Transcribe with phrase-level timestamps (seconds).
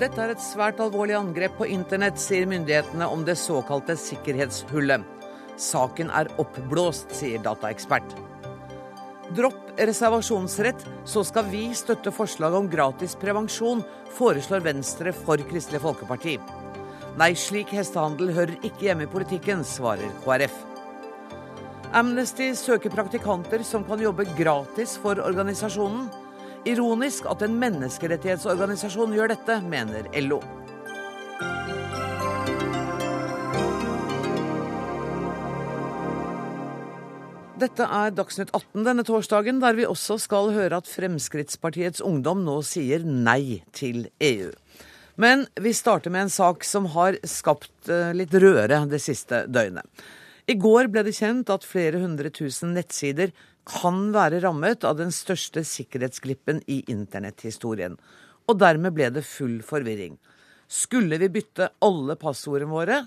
[0.00, 5.04] Dette er et svært alvorlig angrep på internett, sier myndighetene om det såkalte sikkerhetshullet.
[5.60, 8.14] Saken er oppblåst, sier dataekspert.
[9.36, 13.84] Dropp reservasjonsrett, så skal vi støtte forslaget om gratis prevensjon,
[14.16, 16.38] foreslår Venstre for Kristelig Folkeparti.
[17.20, 20.69] Nei, slik hestehandel hører ikke hjemme i politikken, svarer KrF.
[21.90, 26.04] Amnesty søker praktikanter som kan jobbe gratis for organisasjonen.
[26.70, 30.38] Ironisk at en menneskerettighetsorganisasjon gjør dette, mener LO.
[37.58, 42.60] Dette er Dagsnytt 18 denne torsdagen, der vi også skal høre at Fremskrittspartiets ungdom nå
[42.70, 44.54] sier nei til EU.
[45.18, 49.90] Men vi starter med en sak som har skapt eh, litt røre det siste døgnet.
[50.50, 53.30] I går ble det kjent at flere hundre tusen nettsider
[53.70, 57.94] kan være rammet av den største sikkerhetsglippen i internetthistorien.
[58.50, 60.16] Og dermed ble det full forvirring.
[60.66, 62.98] Skulle vi bytte alle passordene våre,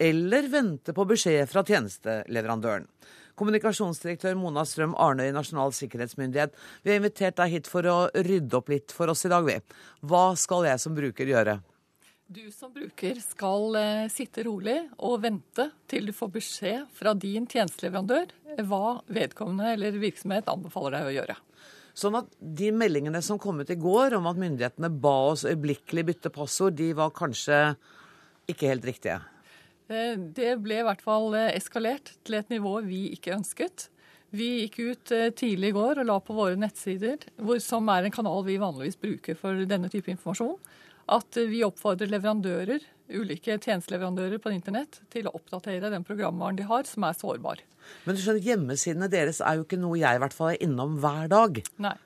[0.00, 2.84] eller vente på beskjed fra tjenesteleverandøren?
[3.40, 6.52] Kommunikasjonsdirektør Mona Strøm Arnøy i Nasjonal sikkerhetsmyndighet,
[6.84, 9.56] vi har invitert deg hit for å rydde opp litt for oss i dag, vi.
[10.04, 11.62] Hva skal jeg som bruker gjøre?
[12.30, 17.48] Du som bruker skal eh, sitte rolig og vente til du får beskjed fra din
[17.50, 18.28] tjenesteleverandør
[18.68, 21.34] hva vedkommende eller virksomhet anbefaler deg å gjøre.
[21.98, 26.04] Sånn at de meldingene som kom ut i går om at myndighetene ba oss øyeblikkelig
[26.06, 27.58] bytte passord, de var kanskje
[28.54, 29.16] ikke helt riktige?
[29.90, 33.88] Eh, det ble i hvert fall eh, eskalert til et nivå vi ikke ønsket.
[34.30, 37.26] Vi gikk ut tidlig i går og la på våre nettsider,
[37.58, 40.54] som er en kanal vi vanligvis bruker for denne type informasjon,
[41.10, 46.86] at vi oppfordrer leverandører, ulike tjenesteleverandører på internett til å oppdatere den programvaren de har,
[46.86, 47.64] som er sårbar.
[48.04, 51.00] Men du skjønner, hjemmesidene deres er jo ikke noe jeg i hvert fall er innom
[51.02, 51.58] hver dag.
[51.82, 51.96] Nei,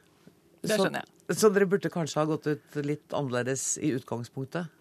[0.64, 1.10] det skjønner jeg.
[1.28, 4.72] Så, så dere burde kanskje ha gått ut litt annerledes i utgangspunktet?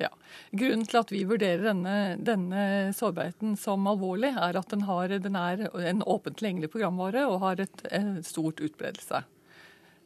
[0.00, 0.10] Ja.
[0.52, 2.64] Grunnen til at vi vurderer denne, denne
[2.96, 7.62] sårbarheten som alvorlig, er at den, har, den er en åpent tilgjengelig programvare og har
[7.64, 9.22] et, et stort utbredelse.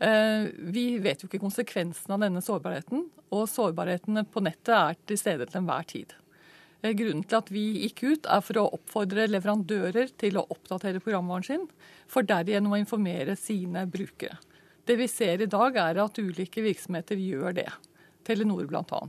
[0.00, 3.05] Eh, vi vet jo ikke konsekvensen av denne sårbarheten,
[3.37, 6.15] og sårbarhetene på nettet er til stede til enhver tid.
[6.81, 11.03] Eh, grunnen til at vi gikk ut, er for å oppfordre leverandører til å oppdatere
[11.05, 11.66] programvaren sin,
[12.09, 14.38] for derigjennom å informere sine brukere.
[14.88, 17.69] Det vi ser i dag, er at ulike virksomheter gjør det.
[18.25, 19.03] Telenor bl.a.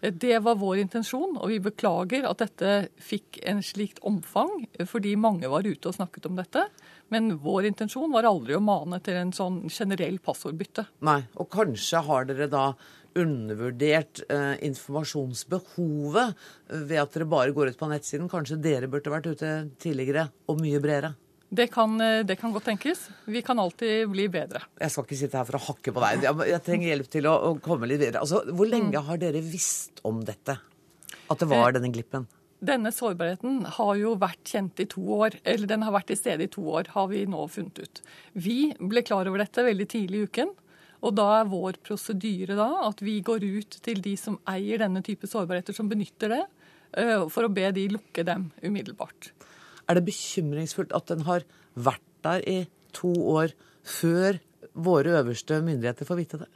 [0.00, 5.18] Eh, det var vår intensjon, og vi beklager at dette fikk en slikt omfang, fordi
[5.20, 6.64] mange var ute og snakket om dette.
[7.12, 10.86] Men vår intensjon var aldri å mane til en sånn generell passordbytte.
[11.06, 12.66] Nei, og kanskje har dere da
[13.14, 16.34] undervurdert eh, informasjonsbehovet
[16.88, 18.30] ved at dere bare går ut på nettsiden.
[18.30, 21.14] Kanskje dere burde vært ute tidligere og mye bredere?
[21.54, 23.08] Det kan, eh, det kan, godt tenkes.
[23.30, 24.64] Vi kan alltid bli bedre.
[24.80, 26.24] Jeg skal ikke sitte her for å hakke på deg.
[26.50, 28.24] Jeg, trenger hjelp til å, å komme litt videre.
[28.24, 29.04] Altså, hvor lenge mm.
[29.10, 30.58] har dere visst om dette?
[31.30, 32.26] At det var eh, denne glippen?
[32.64, 36.46] Denne sårbarheten har jo vært kjent i to år, eller den har vært til stede
[36.46, 38.02] i to år, har vi nå funnet ut.
[38.32, 40.54] Vi ble klar over dette veldig tidlig i uken.
[41.04, 45.02] Og da er vår prosedyre da at vi går ut til de som eier denne
[45.04, 46.44] type sårbarheter, som benytter det,
[46.96, 49.32] eh, for å be de lukke dem umiddelbart.
[49.88, 51.44] Er det bekymringsfullt at den har
[51.76, 52.58] vært der i
[52.96, 53.52] to år
[53.84, 54.40] før
[54.72, 56.53] våre øverste myndigheter får vite det?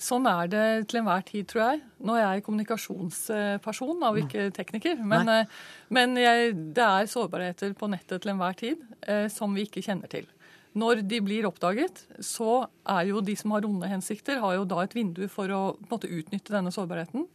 [0.00, 1.82] Sånn er det til enhver tid, tror jeg.
[2.04, 4.98] Nå er jeg kommunikasjonsperson og ikke tekniker.
[5.00, 5.52] Men, eh,
[5.94, 10.10] men jeg, det er sårbarheter på nettet til enhver tid eh, som vi ikke kjenner
[10.10, 10.26] til.
[10.74, 14.82] Når de blir oppdaget, så er jo de som har onde hensikter, har jo da
[14.82, 17.28] et vindu for å måte, utnytte denne sårbarheten.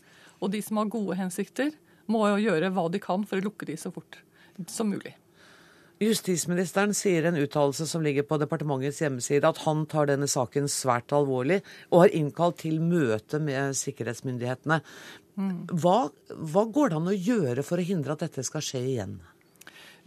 [0.44, 1.72] Og de som har gode hensikter,
[2.12, 4.20] må jo gjøre hva de kan for å lukke de så fort
[4.68, 5.16] som mulig.
[6.00, 11.12] Justisministeren sier en uttalelse som ligger på departementets hjemmeside, at han tar denne saken svært
[11.16, 14.80] alvorlig og har innkalt til møte med sikkerhetsmyndighetene.
[15.76, 15.98] Hva,
[16.36, 19.18] hva går det an å gjøre for å hindre at dette skal skje igjen?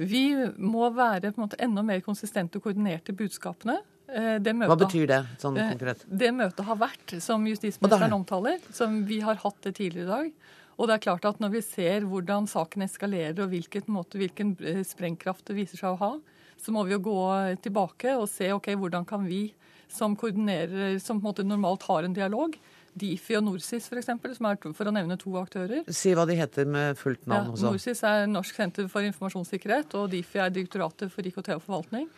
[0.01, 0.25] Vi
[0.57, 3.79] må være måte, enda mer konsistente og koordinerte i budskapene.
[4.13, 6.05] Eh, møtet, Hva betyr det sånn eh, konkret?
[6.09, 10.59] Det møtet har vært, som justisministeren omtaler, som vi har hatt det tidligere i dag.
[10.79, 14.83] Og det er klart at Når vi ser hvordan saken eskalerer og måte, hvilken eh,
[14.87, 16.13] sprengkraft det viser seg å ha,
[16.57, 17.19] så må vi jo gå
[17.63, 19.51] tilbake og se ok, hvordan kan vi
[19.93, 22.57] som koordinerer, som på en måte normalt har en dialog,
[22.93, 25.87] Difi og Norsis f.eks., som er for å nevne to aktører.
[25.93, 27.71] Si hva de heter med fullt navn ja, også.
[27.73, 32.09] Norsis er Norsk senter for informasjonssikkerhet, og Difi er Direktoratet for IKT og forvaltning.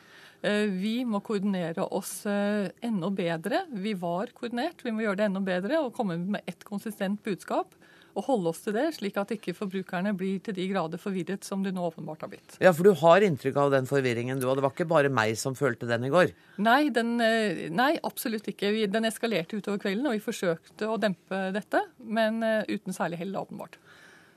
[0.43, 3.65] Eh, vi må koordinere oss eh, enda bedre.
[3.71, 7.79] Vi var koordinert, vi må gjøre det enda bedre og komme med ett konsistent budskap
[8.15, 11.65] og holde oss til det, slik at ikke forbrukerne blir til de grader forvirret som
[11.65, 12.57] de nå åpenbart har blitt.
[12.63, 15.35] Ja, for du har inntrykk av den forvirringen du, og det var ikke bare meg
[15.41, 16.35] som følte den i går?
[16.63, 18.73] Nei, den, eh, nei absolutt ikke.
[18.91, 23.35] Den eskalerte utover kvelden, og vi forsøkte å dempe dette, men eh, uten særlig hell,
[23.41, 23.79] åpenbart.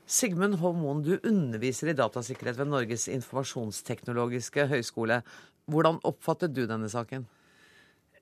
[0.08, 5.20] Sigmund Hovmoen, du underviser i datasikkerhet ved Norges informasjonsteknologiske høgskole.
[5.68, 7.26] Hvordan oppfattet du denne saken?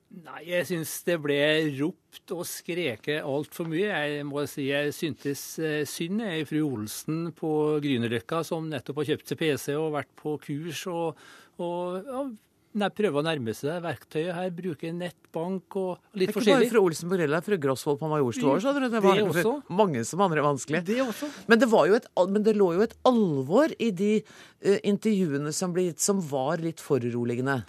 [0.07, 1.37] Nei, jeg syns det ble
[1.81, 3.89] ropt og skreket altfor mye.
[3.91, 7.49] Jeg må si jeg syntes eh, synd i fru Olsen på
[7.83, 11.19] Grünerløkka, som nettopp har kjøpt seg PC og vært på kurs og,
[11.59, 12.31] og, og
[12.77, 14.49] Nei, prøve å nærme seg verktøyet her.
[14.53, 16.67] Bruke nettbank og litt forskjellig.
[16.67, 19.53] Ikke bare fru Olsen på Grella, fru Grosvold på Majorstua òg, Det var det også.
[19.69, 20.83] mange som andre vanskelig.
[20.85, 21.29] Det også.
[21.47, 25.87] Men det, et, men det, lå jo et alvor i de uh, intervjuene som ble
[25.89, 27.61] gitt, som var litt foruroligende.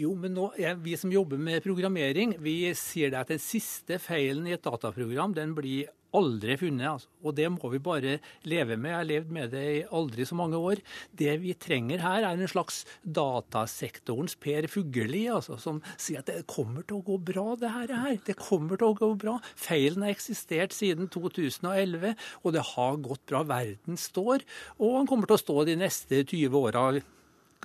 [0.00, 4.00] Jo, men nå, ja, vi som jobber med programmering, vi sier det at den siste
[4.02, 6.86] feilen i et dataprogram, den blir aldri funnet.
[6.90, 7.10] Altså.
[7.24, 8.18] Og det må vi bare
[8.48, 8.90] leve med.
[8.92, 10.82] Jeg har levd med det i aldri så mange år.
[11.16, 16.46] Det vi trenger her, er en slags datasektorens Per Fugelli, altså, som sier at det
[16.50, 17.94] kommer til å gå bra, det her.
[18.26, 19.38] Det kommer til å gå bra.
[19.58, 23.44] Feilen har eksistert siden 2011, og det har gått bra.
[23.44, 24.44] Verden står,
[24.78, 26.86] og han kommer til å stå de neste 20 åra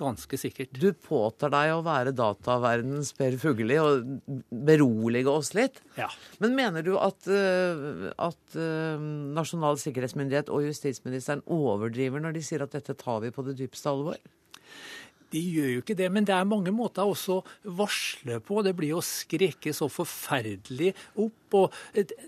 [0.00, 0.72] Ganske sikkert.
[0.72, 4.08] Du påtar deg å være dataverdenens Per Fugelli og
[4.48, 5.82] berolige oss litt.
[5.98, 6.08] Ja.
[6.40, 9.02] Men mener du at, eh, at eh,
[9.36, 13.92] Nasjonal sikkerhetsmyndighet og justisministeren overdriver når de sier at dette tar vi på det dypeste
[13.92, 14.16] alvor?
[15.30, 18.64] De gjør jo ikke det, men det er mange måter også å varsle på.
[18.66, 21.36] Det blir å skreke så forferdelig opp.
[21.58, 21.74] Og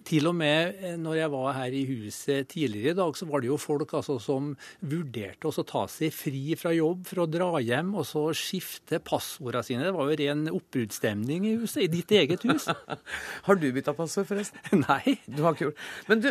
[0.09, 3.43] til og med eh, når jeg var her i huset tidligere i dag, så var
[3.43, 7.51] det jo folk altså, som vurderte å ta seg fri fra jobb for å dra
[7.63, 9.87] hjem og så skifte passordene sine.
[9.87, 12.69] Det var jo ren oppbruddsstemning i huset, i ditt eget hus.
[13.47, 14.61] har du bytta passord, forresten?
[14.87, 15.19] Nei.
[15.27, 16.29] Du har ikke gjort Men du,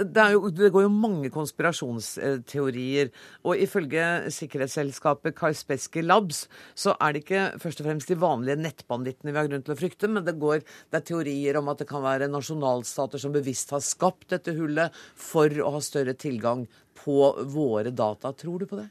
[0.00, 3.12] det, jo, det går jo mange konspirasjonsteorier.
[3.44, 6.44] Og ifølge sikkerhetsselskapet Karspeski Labs
[6.78, 9.78] så er det ikke først og fremst de vanlige nettbandittene vi har grunn til å
[9.78, 13.72] frykte, men det, går, det er teorier om at det kan være nasjonalstater som bevisst
[13.74, 16.66] har skapt dette hullet for å ha større tilgang
[17.00, 18.32] på våre data.
[18.36, 18.88] Tror du på det?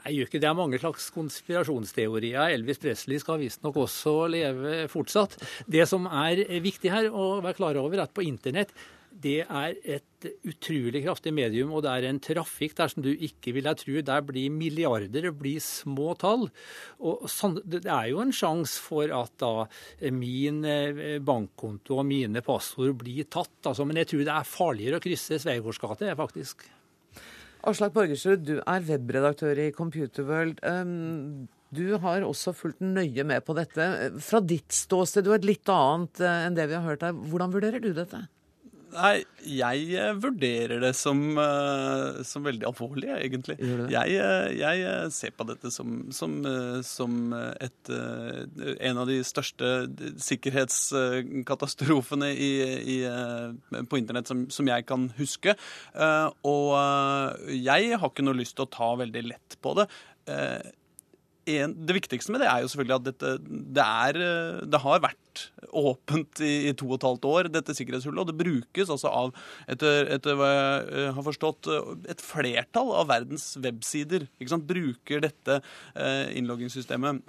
[0.00, 0.48] Nei, gjør ikke det.
[0.50, 2.56] er mange slags konspirasjonsteorier.
[2.56, 5.36] Elvis Presley skal visstnok også leve fortsatt.
[5.70, 8.74] Det som er viktig her å være klar over, er at på internett
[9.22, 13.54] det er et utrolig kraftig medium, og det er en trafikk der som du ikke
[13.56, 13.96] ville tro.
[14.04, 16.48] Der blir milliarder, det blir små tall.
[16.98, 17.26] Og
[17.70, 19.66] det er jo en sjanse for at da
[20.14, 23.54] min eh, bankkonto og mine passord blir tatt.
[23.62, 26.66] Altså, men jeg tror det er farligere å krysse Sveigårds gate, faktisk.
[27.64, 30.58] Aslak Borgersrud, du er webredaktør i Computerworld.
[30.68, 33.86] Um, du har også fulgt nøye med på dette.
[34.22, 37.16] Fra ditt ståsted, du har et litt annet eh, enn det vi har hørt her.
[37.30, 38.26] Hvordan vurderer du dette?
[38.94, 43.56] Nei, jeg eh, vurderer det som, uh, som veldig alvorlig, egentlig.
[43.90, 46.46] Jeg, uh, jeg, ser på dette som, som,
[46.86, 49.88] som et, en av de største
[50.22, 52.52] sikkerhetskatastrofene i,
[52.94, 52.96] i,
[53.90, 55.54] på internett som, som, jeg kan huske.
[56.48, 56.68] og
[57.50, 59.86] jeg har ikke noe lyst til å ta veldig lett på det
[61.50, 63.32] en, det viktigste med det er jo selvfølgelig at dette,
[63.76, 64.18] det, er,
[64.70, 65.44] det har vært
[65.74, 68.22] åpent i, i, to og et halvt år, dette sikkerhetshullet.
[68.22, 69.32] Og det brukes altså av,
[69.70, 71.70] etter, etter hva jeg eh, har forstått,
[72.10, 74.28] et flertall av verdens websider
[74.64, 77.24] bruker dette eh, innloggingssystemet.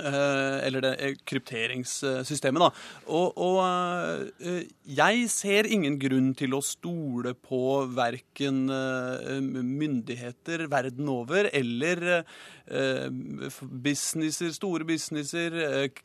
[0.00, 2.70] Eh, eller det eh, krypteringssystemet, da.
[3.12, 3.58] Og, og,
[4.40, 7.60] eh, jeg ser ingen grunn til å stole på
[7.92, 8.64] verken
[9.52, 12.24] myndigheter verden over eller
[13.84, 15.54] businesser, store businesser,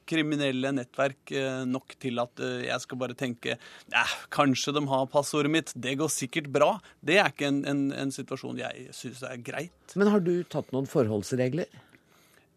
[0.09, 1.31] kriminelle nettverk
[1.69, 6.11] nok til at jeg skal bare tenke ja, kanskje de har passordet mitt, det går
[6.11, 6.71] sikkert bra.
[6.99, 9.97] Det er ikke en, en, en situasjon jeg syns er greit.
[9.99, 11.69] Men har du tatt noen forholdsregler?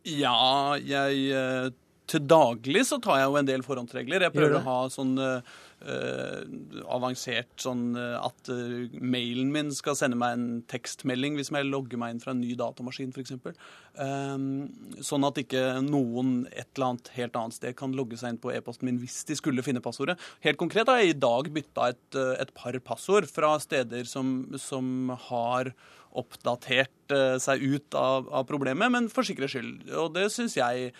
[0.07, 1.71] Ja, jeg eh,
[2.11, 4.25] Til daglig så tar jeg jo en del forhåndsregler.
[4.27, 5.43] Jeg prøver å ha sånn uh,
[6.91, 12.17] avansert sånn at uh, mailen min skal sende meg en tekstmelding hvis jeg logger meg
[12.17, 13.37] inn fra en ny datamaskin, f.eks.
[13.95, 14.49] Um,
[15.07, 18.51] sånn at ikke noen et eller annet helt annet sted kan logge seg inn på
[18.57, 20.19] e-posten min hvis de skulle finne passordet.
[20.43, 25.15] Helt konkret har jeg i dag bytta et, et par passord fra steder som, som
[25.31, 25.71] har
[26.11, 29.75] oppdatert seg ut av, av, problemet, men for sikkerhets skyld.
[29.95, 30.91] Og det syns jeg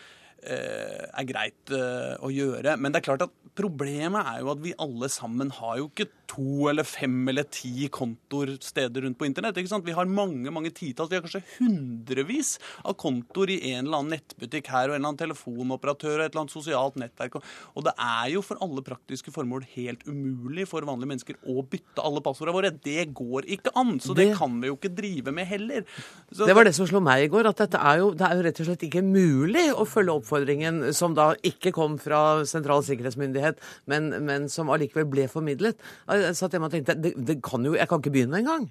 [0.41, 2.77] er greit å gjøre.
[2.81, 6.09] Men det er klart at problemet er jo at vi alle sammen har jo ikke
[6.31, 9.57] to eller fem eller ti kontoer steder rundt på internett.
[9.59, 9.87] ikke sant?
[9.87, 12.55] Vi har mange mange titalls, vi har kanskje hundrevis
[12.85, 16.31] av kontoer i en eller annen nettbutikk her og en eller annen telefonoperatør og et
[16.31, 17.41] eller annet sosialt nettverk.
[17.75, 22.05] Og det er jo for alle praktiske formål helt umulig for vanlige mennesker å bytte
[22.07, 22.73] alle passordene våre.
[22.75, 25.87] Det går ikke an, så det, det kan vi jo ikke drive med heller.
[26.31, 28.39] Så det var det som slo meg i går, at dette er jo, det er
[28.39, 32.85] jo rett og slett ikke mulig å følge oppfordringen som da ikke kom fra Sentral
[32.87, 33.59] sikkerhetsmyndighet,
[33.91, 37.75] men, men som allikevel ble formidlet jeg satt hjemme og tenkte det, det kan jo,
[37.79, 38.69] jeg kan ikke begynne engang.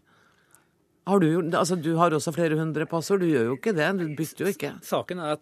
[1.10, 3.24] Har du, altså, du har også flere hundre passord.
[3.24, 3.88] Du gjør jo ikke det.
[3.98, 4.74] Du bytter jo ikke.
[4.86, 5.42] Saken er at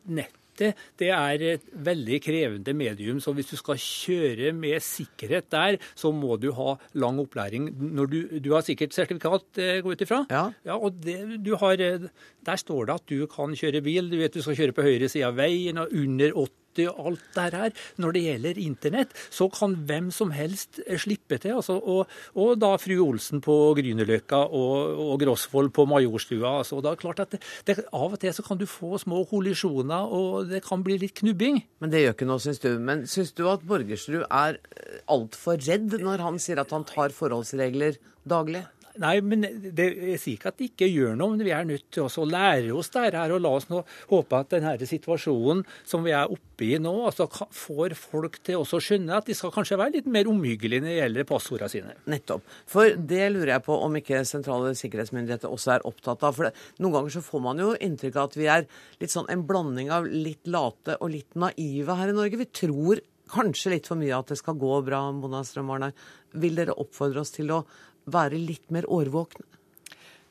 [0.58, 3.20] nettet det er et veldig krevende medium.
[3.20, 7.70] Så hvis du skal kjøre med sikkerhet der, så må du ha lang opplæring.
[7.78, 10.26] Når du, du har sikkert sertifikat, eh, gå ut ifra.
[10.30, 10.52] Ja.
[10.66, 11.18] ja og det,
[11.60, 12.08] har, eh,
[12.46, 14.10] der står det at du kan kjøre bil.
[14.10, 17.26] Du vet du skal kjøre på høyre side av veien og under 80 og alt
[17.36, 17.76] det her.
[17.98, 21.58] Når det gjelder internett, så kan hvem som helst slippe til.
[21.58, 26.60] Altså, og, og, da fru Olsen på Grünerløkka og, og Grosvold på Majorstua.
[26.62, 29.24] Altså, da er klart at det, det, Av og til så kan du få små
[29.30, 31.64] kollisjoner, og det kan bli litt knubbing.
[31.82, 32.72] Men det gjør ikke noe, syns du.
[32.78, 34.60] Men syns du at Borgersrud er
[35.12, 38.66] altfor redd når han sier at han tar forholdsregler daglig?
[39.02, 41.88] Nei, men det, jeg sier ikke at det ikke gjør noe, men vi er nødt
[41.94, 43.34] til å lære oss det her.
[43.36, 47.28] Og la oss nå håpe at denne situasjonen som vi er oppe i nå, altså
[47.30, 50.98] får folk til å skjønne at de skal kanskje være litt mer omhyggelige når det
[51.00, 51.98] gjelder passordene sine.
[52.10, 52.48] Nettopp.
[52.70, 56.38] For det lurer jeg på om ikke sentrale sikkerhetsmyndigheter også er opptatt av.
[56.38, 58.66] For det, noen ganger så får man jo inntrykk av at vi er
[59.02, 62.42] litt sånn en blanding av litt late og litt naive her i Norge.
[62.42, 65.92] Vi tror kanskje litt for mye at det skal gå bra, Mona Strøm Arne.
[66.38, 67.64] Vil dere oppfordre oss til å
[68.08, 69.46] være litt mer årvåkne?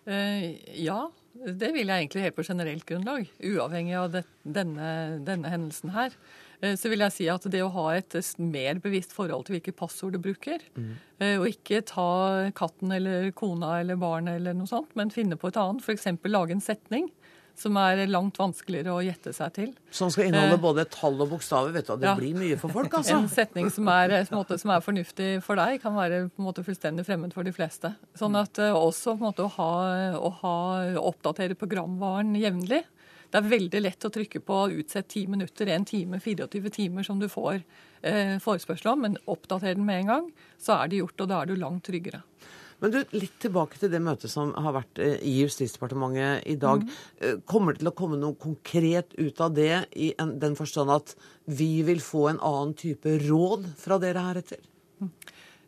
[0.06, 1.00] Uh, ja,
[1.34, 3.30] det vil jeg egentlig helt på generelt grunnlag.
[3.42, 4.90] Uavhengig av det, denne,
[5.26, 6.14] denne, hendelsen her.
[6.62, 9.74] Uh, så vil jeg si at det å ha et mer bevisst forhold til hvilke
[9.76, 10.92] passord du bruker, mm.
[11.22, 12.08] uh, og ikke ta
[12.56, 16.08] katten eller kona eller barnet eller noe sånt, men finne på et annet, f.eks.
[16.30, 17.10] lage en setning
[17.56, 19.70] som er langt vanskeligere å gjette seg til.
[19.94, 21.94] Som skal inneholde eh, både tall og bokstaver, vet du.
[22.02, 22.16] Det ja.
[22.18, 23.16] blir mye for folk, altså.
[23.16, 26.64] En setning som er, måte, som er, fornuftig for deg, kan være på en måte
[26.66, 27.94] fullstendig fremmed for de fleste.
[28.18, 29.70] Sånn at uh, også på en måte å, ha,
[30.20, 30.58] å ha,
[31.00, 32.82] oppdatere programvaren jevnlig.
[33.32, 37.18] Det er veldig lett å trykke på 'utsett 10 minutter', 1 time, 24 timer som
[37.18, 37.62] du får
[38.06, 40.28] eh, forespørsel om, men oppdater den med en gang,
[40.60, 42.22] så er det gjort, og da er du langt tryggere.
[42.82, 46.84] Men du, litt tilbake til det møtet som har vært eh, i Justisdepartementet i dag.
[46.84, 47.40] Mm.
[47.48, 51.16] Kommer det til å komme noe konkret ut av det, i den forstand at
[51.48, 54.60] vi vil få en annen type råd fra dere heretter?
[55.00, 55.12] Mm.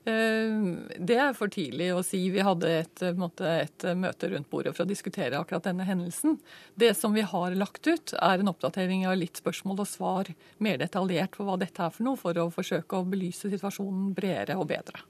[0.08, 2.20] Eh, det er for tidlig å si.
[2.32, 6.38] Vi hadde et, et, møte rundt bordet for å diskutere akkurat denne hendelsen.
[6.78, 10.30] Det som vi har lagt ut, er en oppdatering av litt spørsmål og svar
[10.64, 14.56] mer detaljert på hva dette er for noe, for å forsøke å belyse situasjonen bredere
[14.60, 15.02] og bedre.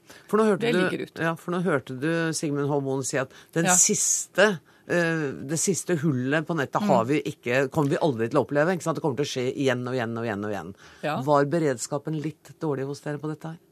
[0.59, 1.29] det du, ligger ute.
[1.29, 3.77] Ja, for nå hørte du Sigmund Holmoen si at den ja.
[3.79, 7.09] siste eh, det siste hullet på nettet har mm.
[7.13, 8.75] vi ikke, kommer vi aldri til å oppleve.
[8.75, 10.45] Det kommer til å skje igjen og igjen og igjen.
[10.45, 10.77] og igjen.
[11.07, 11.17] Ja.
[11.23, 13.65] Var beredskapen litt dårlig hos dere på dette her?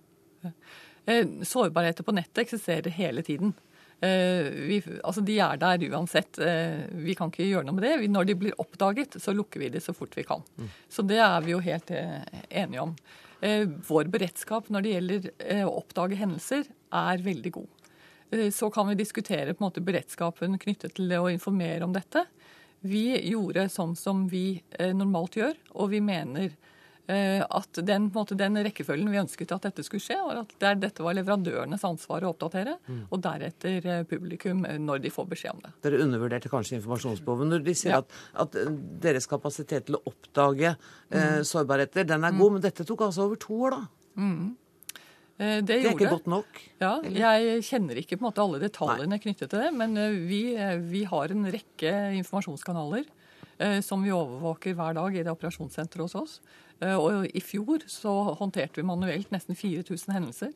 [1.07, 3.53] Eh, sårbarheter på nettet eksisterer hele tiden.
[4.01, 6.39] Eh, vi, altså De er der uansett.
[6.39, 8.09] Eh, vi kan ikke gjøre noe med det.
[8.11, 10.43] Når de blir oppdaget, så lukker vi de så fort vi kan.
[10.57, 10.67] Mm.
[10.91, 12.93] Så det er vi jo helt enige om.
[13.87, 15.25] Vår beredskap når det gjelder
[15.69, 17.91] å oppdage hendelser, er veldig god.
[18.51, 22.25] Så kan vi diskutere på en måte beredskapen knyttet til å informere om dette.
[22.81, 24.57] Vi gjorde sånn som vi
[24.97, 26.57] normalt gjør, og vi mener
[27.07, 31.03] at den, måte, den, rekkefølgen vi ønsket at dette skulle skje, var at der dette
[31.05, 33.01] var leverandørenes ansvar å oppdatere, mm.
[33.07, 35.73] og deretter eh, publikum eh, når de får beskjed om det.
[35.87, 38.03] Dere undervurderte kanskje informasjonsbehovet når de sier ja.
[38.03, 38.59] at, at,
[39.07, 41.15] deres kapasitet til å oppdage mm.
[41.15, 42.57] eh, sårbarheter, den er god, mm.
[42.57, 44.23] men dette tok altså over to år, da?
[44.23, 44.47] Mm.
[45.37, 46.55] Det, det, er ikke godt nok?
[46.81, 49.19] Ja, Jeg kjenner ikke på en måte alle detaljene Nei.
[49.21, 49.93] knyttet til det, men
[50.25, 50.39] vi,
[50.89, 53.05] vi har en rekke informasjonskanaler
[53.57, 56.39] eh, som vi overvåker hver dag i det operasjonssenteret hos oss.
[56.83, 60.55] Eh, og i fjor så håndterte vi manuelt nesten 4000 hendelser.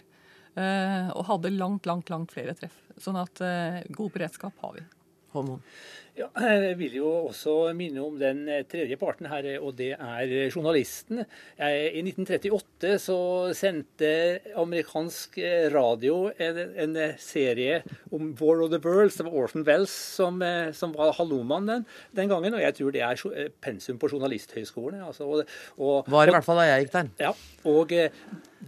[0.60, 2.76] Eh, og hadde langt, langt, langt flere treff.
[3.00, 4.86] Sånn at eh, god beredskap har vi.
[5.34, 5.64] Holmon.
[6.12, 11.22] Ja, jeg vil jo også minne om den tredje parten her, og det er journalisten.
[11.56, 13.18] I 1938 så
[13.56, 14.12] sendte
[14.60, 15.40] amerikansk
[15.72, 17.80] radio en, en serie
[18.12, 19.22] om War of the Worlds.
[19.22, 20.44] Det var Orson Wells som,
[20.76, 25.00] som var hallomann den, den, gangen, og jeg tror det er pensum på Journalisthøgskolen.
[25.08, 27.14] Altså, og, og, var i hvert fall da jeg gikk der.
[27.24, 27.32] Ja,
[27.72, 27.96] og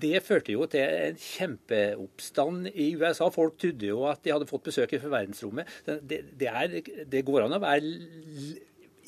[0.02, 3.30] det førte jo til en kjempeoppstand i USA.
[3.34, 5.70] Folk trodde jo at de hadde fått besøk fra verdensrommet.
[5.86, 7.94] Det, det, er, det går an å være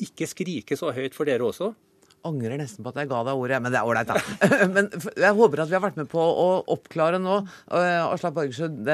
[0.06, 1.74] ikke skrike så høyt for dere også.
[2.26, 4.48] angrer nesten på at jeg ga deg ordet, men det er ålreit, da.
[4.76, 7.36] men jeg håper at vi har vært med på å oppklare nå,
[7.70, 8.90] uh, Aslak Borgersrud,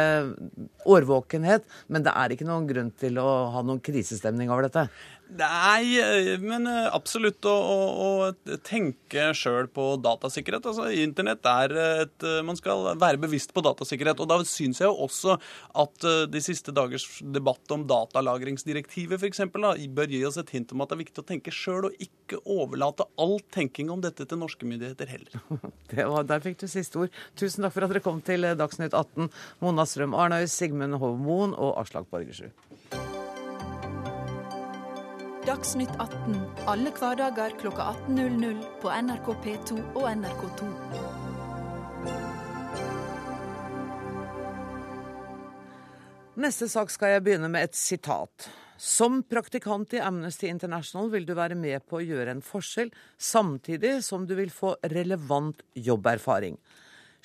[0.83, 1.63] årvåkenhet.
[1.87, 4.89] Men det er ikke noen grunn til å ha noen krisestemning over dette?
[5.31, 10.65] Nei, eh, men eh, absolutt å, å, å tenke sjøl på datasikkerhet.
[10.67, 14.19] Altså, Internett er et eh, Man skal være bevisst på datasikkerhet.
[14.19, 15.37] Og da syns jeg jo også
[15.79, 19.43] at de siste dagers debatt om datalagringsdirektivet f.eks.
[19.53, 22.41] bør gi oss et hint om at det er viktig å tenke sjøl, og ikke
[22.43, 25.39] overlate all tenking om dette til norske myndigheter heller.
[26.11, 27.19] Var, der fikk du siste ord.
[27.39, 29.31] Tusen takk for at dere kom til Dagsnytt 18.
[29.63, 32.80] Mona Strøm Arnøy, Sigmund Hovmoen og Aslak Borgersrud.
[35.41, 36.35] Dagsnytt 18
[36.69, 40.67] alle hverdager kl 18.00 på NRK P2 og NRK2.
[46.45, 48.45] Neste sak skal jeg begynne med et sitat.
[48.77, 53.95] Som praktikant i Amnesty International vil du være med på å gjøre en forskjell, samtidig
[54.05, 56.59] som du vil få relevant jobberfaring.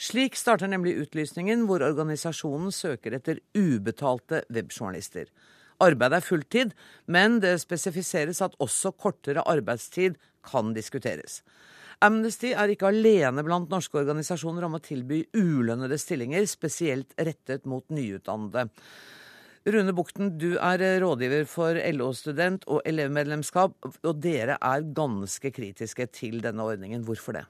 [0.00, 5.28] Slik starter nemlig utlysningen hvor organisasjonen søker etter ubetalte webjournalister.
[5.82, 6.72] Arbeidet er fulltid,
[7.06, 10.16] men det spesifiseres at også kortere arbeidstid
[10.46, 11.42] kan diskuteres.
[12.04, 17.86] Amnesty er ikke alene blant norske organisasjoner om å tilby ulønnede stillinger, spesielt rettet mot
[17.88, 18.68] nyutdannede.
[19.66, 26.38] Rune Bukten, du er rådgiver for LO-student og elevmedlemskap, og dere er ganske kritiske til
[26.44, 27.02] denne ordningen.
[27.08, 27.46] Hvorfor det?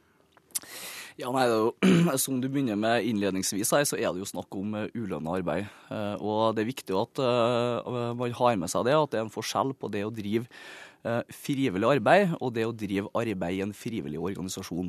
[1.16, 1.70] Ja, nei, jo,
[2.22, 5.70] Som du begynner med innledningsvis her, så er det jo snakk om uh, ulønna arbeid.
[5.88, 9.24] Uh, og det er viktig at uh, man har med seg det, at det er
[9.24, 10.44] en forskjell på det å drive
[11.30, 14.88] frivillig arbeid og det å drive arbeid i en frivillig organisasjon.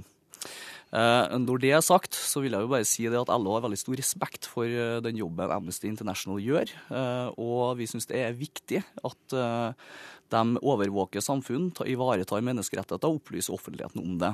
[0.92, 3.80] Når det er sagt, så vil jeg jo bare si det at LO har veldig
[3.80, 4.72] stor respekt for
[5.04, 6.72] den jobben Amnesty International gjør.
[7.36, 9.38] Og vi syns det er viktig at
[10.32, 14.34] de overvåker samfunn, ivaretar menneskerettigheter og opplyser offentligheten om det.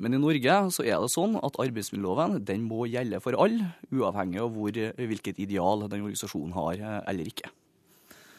[0.00, 4.40] Men i Norge så er det sånn at arbeidsmiljøloven den må gjelde for alle, uavhengig
[4.44, 7.52] av hvor, hvilket ideal den organisasjonen har eh, eller ikke.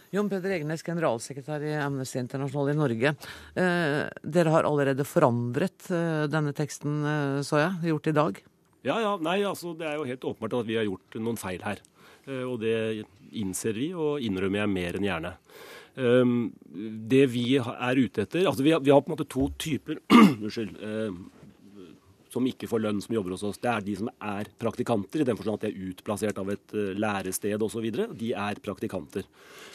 [0.09, 3.11] Jon Peder Egenes, generalsekretær i Amnesty International i Norge.
[3.53, 8.39] Eh, dere har allerede forandret eh, denne teksten, eh, så jeg, gjort i dag?
[8.87, 9.13] Ja, ja.
[9.21, 11.83] Nei, altså det er jo helt åpenbart at vi har gjort noen feil her.
[12.29, 13.05] Og det
[13.37, 15.31] innser vi, og innrømmer jeg mer enn gjerne.
[15.99, 16.33] Um,
[17.09, 19.97] det vi er ute etter altså Vi har, vi har på en måte to typer
[20.13, 21.09] unnskyld, uh,
[22.29, 23.59] som ikke får lønn, som jobber hos oss.
[23.61, 26.75] Det er de som er praktikanter, i den forstand at de er utplassert av et
[26.77, 27.89] uh, lærested osv.
[28.19, 29.27] De er praktikanter.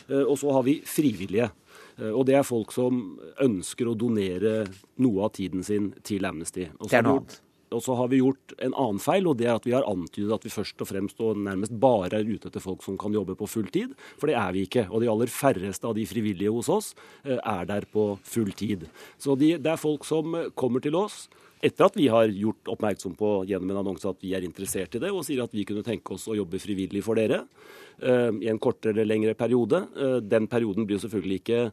[0.09, 1.51] Uh, og så har vi frivillige.
[1.99, 3.03] Uh, og det er folk som
[3.43, 4.61] ønsker å donere
[5.03, 6.69] noe av tiden sin til Amnesty.
[6.71, 7.41] det er noe annet.
[7.75, 10.35] Og så har vi gjort en annen feil, og det er at vi har antydet
[10.37, 13.37] at vi først og fremst og nærmest bare er ute etter folk som kan jobbe
[13.39, 13.95] på full tid.
[14.21, 14.87] For det er vi ikke.
[14.91, 16.93] Og de aller færreste av de frivillige hos oss
[17.25, 18.87] eh, er der på full tid.
[19.19, 21.25] Så de, det er folk som kommer til oss
[21.65, 25.03] etter at vi har gjort oppmerksom på gjennom en annonse at vi er interessert i
[25.03, 28.51] det, og sier at vi kunne tenke oss å jobbe frivillig for dere uh, i
[28.53, 29.81] en kortere eller lengre periode.
[29.97, 31.67] Uh, den perioden blir selvfølgelig ikke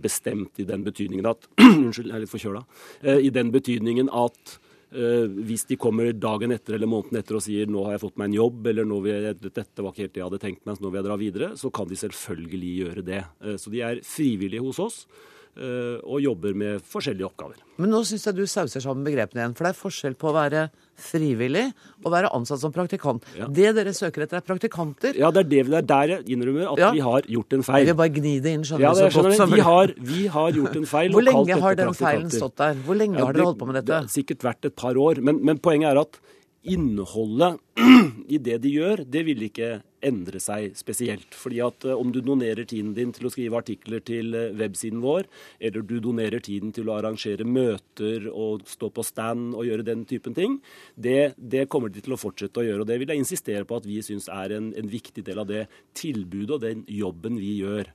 [0.00, 2.62] bestemt i den betydningen at Unnskyld, jeg er litt forkjøla.
[3.20, 4.54] I den betydningen at
[4.94, 8.18] Eh, hvis de kommer dagen etter eller måneden etter og sier nå har jeg fått
[8.20, 10.62] meg en jobb, eller nå vil jeg, dette var ikke helt det jeg hadde tenkt
[10.62, 13.22] meg, så nå vil jeg dra videre, så kan de selvfølgelig gjøre det.
[13.42, 17.60] Eh, så de er frivillige hos oss eh, og jobber med forskjellige oppgaver.
[17.78, 19.54] Men nå syns jeg du sauser sammen begrepene igjen.
[19.54, 20.64] For det er forskjell på å være
[20.94, 21.64] frivillig
[22.04, 23.24] og være ansatt som praktikant.
[23.38, 23.48] Ja.
[23.50, 25.18] Det dere søker etter, er praktikanter.
[25.18, 26.90] Ja, det er, det, det er der jeg innrømmer at ja.
[26.94, 27.82] vi har gjort en feil.
[27.82, 30.26] Jeg vil bare gni det inn, skjønner ja, det, så godt som vi har, vi
[30.36, 31.16] har gjort en feil.
[31.16, 32.78] Hvor lenge har den feilen stått der?
[32.86, 33.90] Hvor lenge ja, har dere holdt på med dette?
[33.90, 35.22] Det har sikkert vært et par år.
[35.24, 36.20] Men, men poenget er at
[36.74, 37.58] innholdet
[38.34, 41.34] i det de gjør, det vil ikke endre seg spesielt.
[41.36, 45.02] Fordi at eh, om du donerer tiden din til å skrive artikler til eh, websiden
[45.04, 45.28] vår,
[45.60, 50.04] eller du donerer tiden til å arrangere møter og stå på stand og gjøre den
[50.08, 50.58] typen ting,
[50.94, 52.84] det, det kommer de til å fortsette å gjøre.
[52.84, 55.48] Og det vil jeg insistere på at vi syns er en, en, viktig del av
[55.48, 55.64] det
[55.96, 57.88] tilbudet og den jobben vi gjør.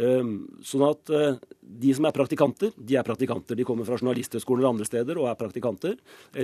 [0.00, 0.32] Um,
[0.64, 3.58] sånn at uh, de som er praktikanter, de er praktikanter.
[3.58, 5.98] De kommer fra journalisthøgskolen eller andre steder og er praktikanter.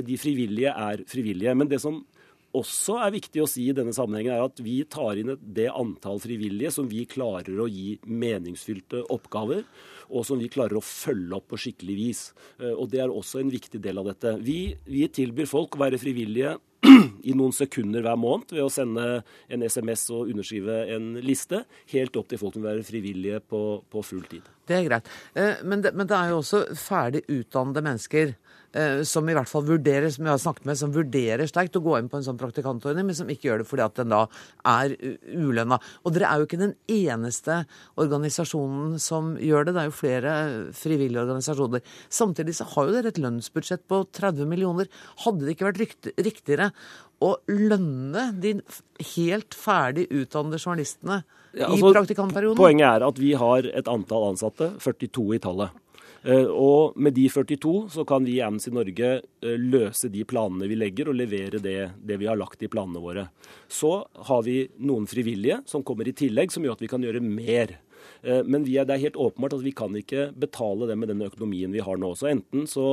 [0.07, 1.55] De frivillige er frivillige.
[1.57, 2.03] Men det som
[2.57, 6.21] også er viktig å si i denne sammenhengen, er at vi tar inn det antall
[6.23, 9.65] frivillige som vi klarer å gi meningsfylte oppgaver,
[10.07, 12.23] og som vi klarer å følge opp på skikkelig vis.
[12.61, 14.37] Eh, og Det er også en viktig del av dette.
[14.43, 16.57] Vi, vi tilbyr folk å være frivillige
[17.31, 19.07] i noen sekunder hver måned ved å sende
[19.53, 23.63] en SMS og underskrive en liste, helt opp til folk som vil være frivillige på,
[23.91, 24.47] på full tid.
[24.67, 25.11] Det er greit.
[25.35, 28.37] Eh, men det, men det er jo også ferdig utdannede mennesker
[29.09, 31.95] som i hvert fall vurderer, som jeg har snakket med, som vurderer sterkt å gå
[31.99, 34.23] inn på en sånn praktikantordning, men som ikke gjør det fordi at den da
[34.69, 34.97] er
[35.33, 35.79] ulønna.
[36.05, 37.63] Og dere er jo ikke den eneste
[38.03, 39.77] organisasjonen som gjør det.
[39.77, 40.35] Det er jo flere
[40.77, 41.85] frivillige organisasjoner.
[42.13, 44.91] Samtidig så har jo dere et lønnsbudsjett på 30 millioner.
[45.25, 46.71] Hadde det ikke vært riktigere
[47.25, 48.59] å lønne de
[49.15, 51.23] helt ferdig utdannede journalistene
[51.57, 52.59] ja, altså, i praktikantperioden?
[52.61, 55.83] Poenget er at vi har et antall ansatte, 42 i tallet.
[56.27, 60.67] Eh, og med de 42 så kan vi i Amnesty Norge eh, løse de planene
[60.67, 63.29] vi legger, og levere det, det, vi har lagt i planene våre.
[63.71, 67.23] Så har vi noen frivillige som kommer i tillegg, som gjør at vi kan gjøre
[67.23, 67.77] mer.
[68.27, 71.23] Eh, men er, det er helt åpenbart at vi kan ikke betale det med den
[71.29, 72.11] økonomien vi har nå.
[72.19, 72.89] Så enten så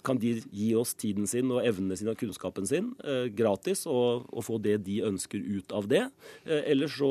[0.00, 2.86] kan de gi oss tiden sin og evnene sine og kunnskapen sin
[3.36, 6.06] gratis og, og, få det de ønsker ut av det.
[6.48, 7.10] Eller så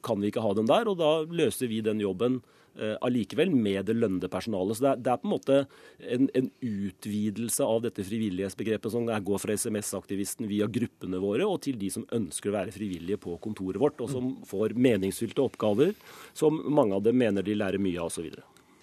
[0.00, 2.56] kan vi ikke ha dem der, og da løser vi den jobben Eh,
[3.04, 4.78] allikevel med det lønnede personalet.
[4.78, 5.58] Så det er, det er, på en måte
[6.16, 11.78] en, en utvidelse av dette frivillighetsbegrepet som går fra SMS-aktivisten via gruppene våre og til
[11.80, 15.96] de som ønsker å være frivillige på kontoret vårt, og som får meningsfylte oppgaver
[16.36, 18.30] som mange av dem mener de lærer mye av osv.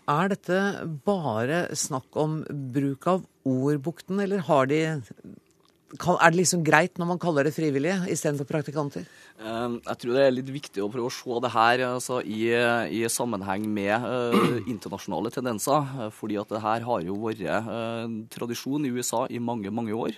[0.05, 0.57] Er dette
[1.05, 2.41] bare snakk om
[2.73, 4.81] bruk av ordbukten, eller har de
[5.95, 9.05] er det liksom greit når man kaller det frivillige istedenfor praktikanter?
[9.39, 12.49] Ehm, jeg tror det er litt viktig å prøve å se det her altså, i,
[12.91, 16.09] i, sammenheng med uh, internasjonale tendenser.
[16.15, 20.17] fordi at det her har jo vært uh, tradisjon i USA i mange, mange år.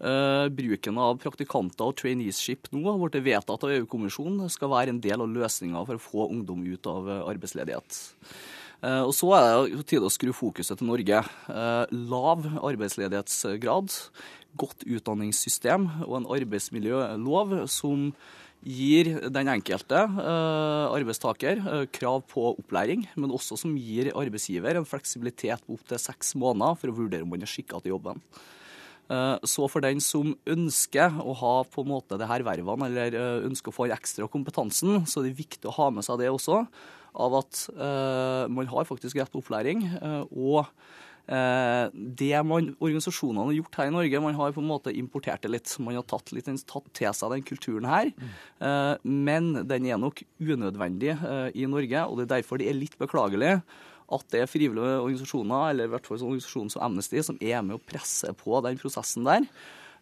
[0.00, 5.00] Uh, bruken av praktikanter og traineeship nå har blitt vedtatt av EU-kommisjonen skal være en
[5.00, 8.02] del av løsninga for å få ungdom ut av arbeidsledighet.
[8.84, 11.20] Og Så er det jo tid å skru fokuset til Norge.
[11.88, 13.94] Lav arbeidsledighetsgrad
[14.60, 18.10] godt utdanningssystem og en arbeidsmiljølov som
[18.64, 21.60] gir den enkelte uh, arbeidstaker
[21.92, 26.92] krav på opplæring, men også som gir arbeidsgiver en fleksibilitet på opptil seks måneder for
[26.92, 28.22] å vurdere om man er skikka til jobben.
[29.44, 33.68] Så for den som ønsker å ha på en måte det her vervene, eller ønsker
[33.68, 36.62] å få ekstra kompetansen, så er det viktig å ha med seg det også,
[37.14, 37.64] av at
[38.50, 39.84] man har faktisk rett på opplæring.
[40.34, 40.66] og
[41.24, 45.44] Eh, det man, organisasjonene har gjort her i Norge, man har på en måte importert
[45.44, 45.72] det litt.
[45.80, 48.12] Man har tatt, litt, tatt til seg den kulturen her.
[48.12, 49.24] Mm.
[49.24, 52.98] Men den er nok unødvendig eh, i Norge, og det er derfor det er litt
[53.00, 53.56] beklagelig
[54.14, 57.78] at det er frivillige organisasjoner, eller i hvert fall organisasjoner som Amnesty, som er med
[57.78, 59.48] å presse på den prosessen der.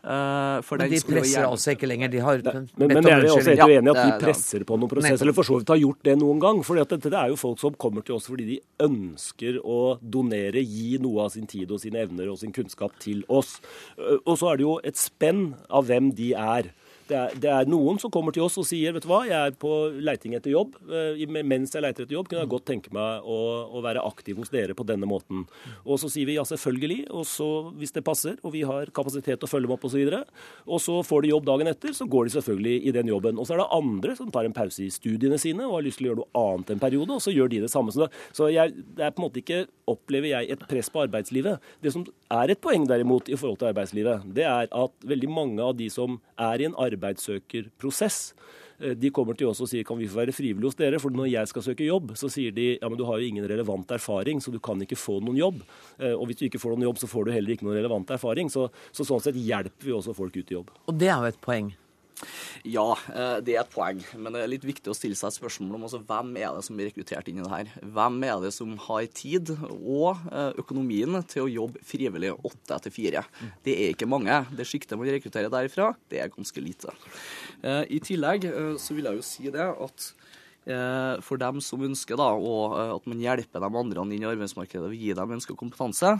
[0.02, 2.10] Uh, men de presser altså ikke lenger.
[2.10, 4.90] De har men, men, jeg er også helt uenig i at de presser på noen
[4.90, 6.62] prosess, eller for så vidt har gjort det noen gang.
[6.66, 10.64] For dette det er jo folk som kommer til oss fordi de ønsker å donere,
[10.66, 13.60] gi noe av sin tid og sine evner og sin kunnskap til oss.
[13.94, 16.72] Uh, og så er det jo et spenn av hvem de er.
[17.12, 19.36] Det er, det er, noen som kommer til oss og sier vet du hva, jeg
[19.36, 19.70] er på
[20.00, 20.78] leiting etter jobb.
[20.88, 24.38] Eh, mens jeg leiter etter jobb, kunne jeg godt tenke meg å, å, være aktiv
[24.40, 25.44] hos dere på denne måten.
[25.84, 29.42] Og så sier vi ja, selvfølgelig, og så hvis det passer, og vi har kapasitet
[29.42, 30.00] til å følge dem opp osv.
[30.02, 33.12] Og, så og så får de jobb dagen etter, så går de selvfølgelig i den
[33.12, 33.38] jobben.
[33.38, 36.00] Og så er det andre som tar en pause i studiene sine og har lyst
[36.00, 37.92] til å gjøre noe annet en periode, og så gjør de det samme.
[37.92, 41.60] Så, jeg, det er på en måte ikke, opplever jeg, et press på arbeidslivet.
[41.84, 45.62] Det som er et poeng derimot i forhold til arbeidslivet, det er at veldig mange
[45.64, 48.32] av de som er i en arbeidssøkerprosess.
[48.82, 51.14] Eh, de kommer til oss og sier kan vi få være frivillige hos dere, for
[51.14, 53.90] når jeg skal søke jobb, så sier de ja, men du har jo ingen relevant
[53.94, 55.62] erfaring, så du kan ikke få noen jobb.
[55.98, 58.10] Eh, og hvis du ikke får noen jobb, så får du heller ikke noen relevant
[58.14, 58.50] erfaring.
[58.52, 60.74] Så, så sånn sett hjelper vi også folk ut i jobb.
[60.86, 61.72] Og det er jo et poeng.
[62.68, 64.00] Ja, eh, det er et poeng.
[64.16, 66.64] Men det er litt viktig å stille seg et spørsmål om altså, hvem er det
[66.66, 67.72] som blir rekruttert inn i det her.
[67.96, 72.94] Hvem er det som har tid og eh, økonomien til å jobbe frivillig åtte etter
[72.94, 73.24] fire?
[73.66, 74.42] Det er ikke mange.
[74.54, 76.94] Det sjiktet man rekrutterer derifra, det er ganske lite.
[77.62, 78.46] Eh, I tillegg
[78.80, 80.12] så vil jeg jo si det at
[81.26, 82.28] for dem som ønsker da,
[82.94, 86.12] at man hjelper de andre inn i arbeidsmarkedet og gir dem ønska kompetanse,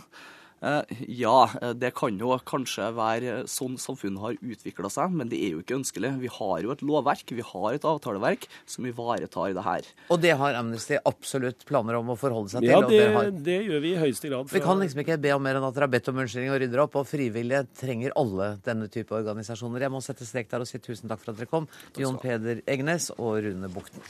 [1.07, 5.55] ja, eh, det kan jo kanskje være sånn samfunnet har utvikla seg, men det er
[5.55, 6.13] jo ikke ønskelig.
[6.21, 9.89] Vi har jo et lovverk, vi har et avtaleverk som ivaretar det her.
[10.13, 12.71] Og det har Amnesty absolutt planer om å forholde seg til?
[12.71, 13.31] Ja, det, har...
[13.49, 14.47] det gjør vi i høyeste grad.
[14.47, 14.57] Fra...
[14.59, 16.61] Vi kan liksom ikke be om mer enn at dere har bedt om unnskyldning og
[16.63, 16.99] rydder opp.
[17.01, 19.87] Og frivillige trenger alle denne type organisasjoner.
[19.87, 21.67] Jeg må sette strek der og si tusen takk for at dere kom.
[21.99, 24.03] Jon Peder Egnes og Rune Bukten.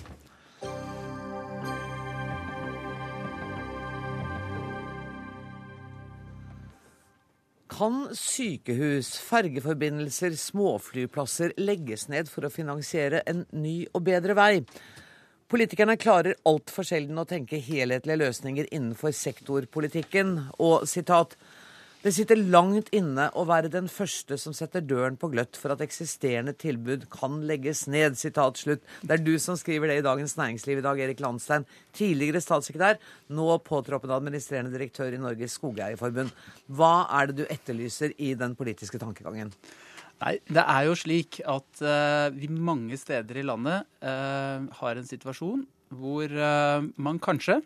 [7.74, 14.52] Kan sykehus, fergeforbindelser, småflyplasser legges ned for å finansiere en ny og bedre vei?
[15.50, 20.36] Politikerne klarer altfor sjelden å tenke helhetlige løsninger innenfor sektorpolitikken.
[20.62, 21.34] Og sitat
[22.04, 25.80] Det sitter langt inne å være den første som setter døren på gløtt for at
[25.86, 28.18] eksisterende tilbud kan legges ned.
[28.20, 28.84] Sitat slutt.
[29.00, 31.64] Det er du som skriver det i Dagens Næringsliv i dag, Erik Landstein.
[31.96, 33.00] Tidligere statssekretær,
[33.32, 36.36] nå påtroppende administrerende direktør i Norges Skogeierforbund.
[36.76, 39.56] Hva er det du etterlyser i den politiske tankegangen?
[40.20, 45.08] Nei, Det er jo slik at uh, vi mange steder i landet uh, har en
[45.08, 45.64] situasjon
[45.94, 47.62] hvor uh, man kanskje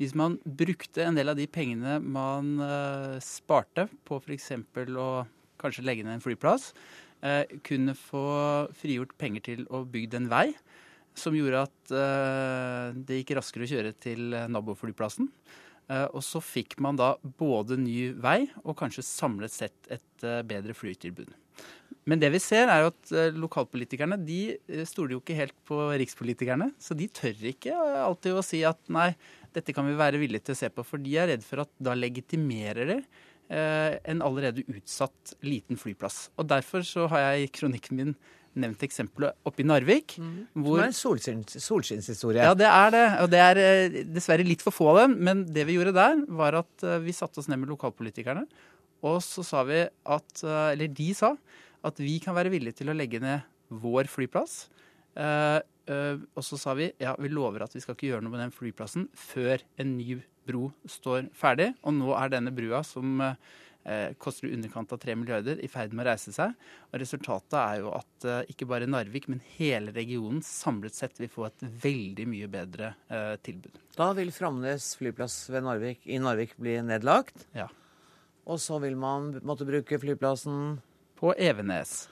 [0.00, 4.52] hvis man brukte en del av de pengene man uh, sparte på f.eks.
[4.92, 5.10] å
[5.60, 6.72] kanskje legge ned en flyplass,
[7.24, 8.26] uh, kunne få
[8.76, 10.50] frigjort penger til å bygge en vei
[11.16, 15.30] som gjorde at uh, det gikk raskere å kjøre til naboflyplassen.
[15.86, 21.30] og så fikk man da både ny vei og kanskje samlet sett et bedre flytilbud.
[22.10, 26.72] Men det vi ser er at lokalpolitikerne de stoler jo ikke helt på rikspolitikerne.
[26.78, 29.12] Så de tør ikke alltid å si at nei,
[29.56, 31.72] dette kan vi være villige til å se på, for de er redd for at
[31.82, 32.98] da legitimerer det
[33.48, 36.26] eh, en allerede utsatt liten flyplass.
[36.36, 38.16] Og Derfor så har jeg i kronikken min
[38.56, 40.16] nevnt eksempelet oppe i Narvik.
[40.20, 40.36] Mm.
[40.54, 42.44] Hvor, Som er en solskinns, solskinnshistorie.
[42.44, 43.04] Ja, det er det.
[43.24, 45.18] Og det er eh, dessverre litt for få av dem.
[45.28, 48.46] Men det vi gjorde der, var at eh, vi satte oss ned med lokalpolitikerne.
[49.06, 50.40] Og så sa vi at
[50.72, 51.34] Eller de sa
[51.86, 54.64] at vi kan være villige til å legge ned vår flyplass.
[55.86, 58.42] Eh, og så sa vi ja, vi lover at vi skal ikke gjøre noe med
[58.42, 61.72] den flyplassen før en ny bro står ferdig.
[61.86, 63.22] Og nå er denne brua, som
[63.86, 66.54] eh, koster i underkant av 3 milliarder, i ferd med å reise seg.
[66.90, 71.32] Og resultatet er jo at eh, ikke bare Narvik, men hele regionen samlet sett vil
[71.32, 73.80] få et veldig mye bedre eh, tilbud.
[73.96, 77.48] Da vil Framnes flyplass Narvik, i Narvik bli nedlagt.
[77.56, 77.70] Ja.
[78.46, 80.78] Og så vil man måtte bruke flyplassen
[81.18, 82.04] På Evenes.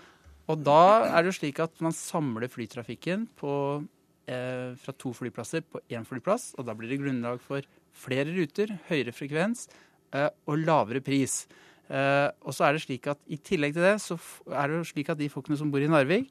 [0.50, 3.84] Og da er det jo slik at man samler flytrafikken på,
[4.28, 6.54] eh, fra to flyplasser på én flyplass.
[6.58, 9.68] Og da blir det grunnlag for flere ruter, høyere frekvens
[10.12, 11.46] eh, og lavere pris.
[11.88, 14.16] Eh, og så er det slik at i tillegg til det, så
[14.52, 16.30] er det jo slik at de folkene som bor i Narvik,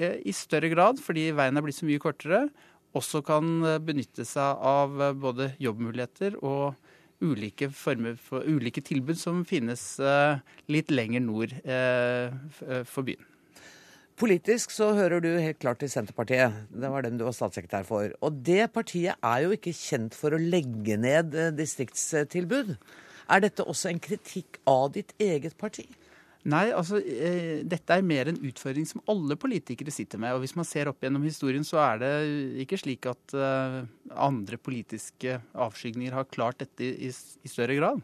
[0.00, 2.46] eh, i større grad, fordi veien er blitt så mye kortere,
[2.96, 6.76] også kan eh, benytte seg av eh, både jobbmuligheter og
[7.24, 7.96] ulike for
[8.44, 9.80] ulike tilbud som finnes
[10.68, 13.24] litt lenger nord for byen.
[14.16, 16.54] Politisk så hører du helt klart til Senterpartiet.
[16.72, 18.14] Det var den du var statssekretær for.
[18.24, 22.72] Og det partiet er jo ikke kjent for å legge ned eh, distriktstilbud.
[23.28, 25.84] Er dette også en kritikk av ditt eget parti?
[26.46, 30.32] Nei, altså eh, dette er mer en utfordring som alle politikere sitter med.
[30.32, 32.12] Og hvis man ser opp gjennom historien, så er det
[32.64, 33.80] ikke slik at eh,
[34.16, 38.00] andre politiske avskygninger har klart dette i, i større grad.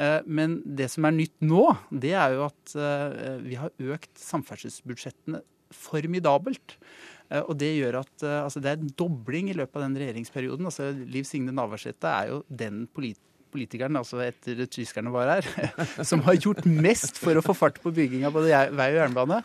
[0.00, 4.12] Eh, men det som er nytt nå, det er jo at eh, vi har økt
[4.22, 5.42] samferdselsbudsjettene
[5.76, 6.78] formidabelt.
[7.28, 10.70] Eh, og det gjør at altså det er en dobling i løpet av den regjeringsperioden.
[10.70, 15.46] Altså Liv Signe Navarsete er jo den politikeren, altså etter tyskerne var her,
[16.10, 19.40] som har gjort mest for å få fart på bygging av både vei og jernbane.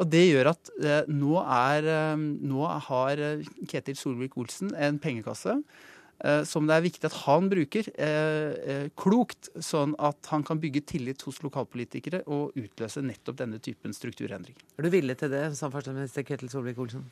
[0.00, 0.70] Og det gjør at
[1.12, 3.20] nå, er, nå har
[3.68, 5.60] Ketil Solvik-Olsen en pengekasse
[6.48, 10.84] som det er viktig at han bruker eh, eh, klokt, sånn at han kan bygge
[10.88, 14.56] tillit hos lokalpolitikere og utløse nettopp denne typen strukturendring.
[14.78, 17.04] Er du villig til det, samferdselsminister Ketil Solvik-Olsen?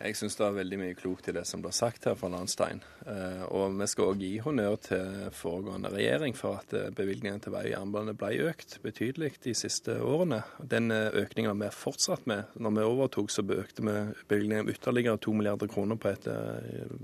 [0.00, 2.78] Jeg syns det er veldig mye klokt i det som blir sagt her fra Landstein.
[3.04, 7.52] Eh, og vi skal òg gi honnør til foregående regjering for at eh, bevilgningene til
[7.52, 10.38] vei og jernbane ble økt betydelig de siste årene.
[10.72, 12.48] Den eh, økningen har vi fortsatt med.
[12.56, 13.98] Når vi overtok, så økte vi
[14.32, 16.30] bevilgningene ytterligere 2 milliarder kroner på et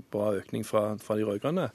[0.09, 1.69] bra økning fra, fra de rød-grønne.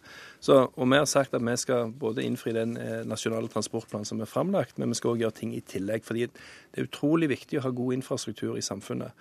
[0.51, 2.75] Og vi har sagt at vi skal både innfri den
[3.07, 6.03] nasjonale transportplanen som er framlagt, men vi skal òg gjøre ting i tillegg.
[6.03, 9.15] fordi det er utrolig viktig å ha god infrastruktur i samfunnet.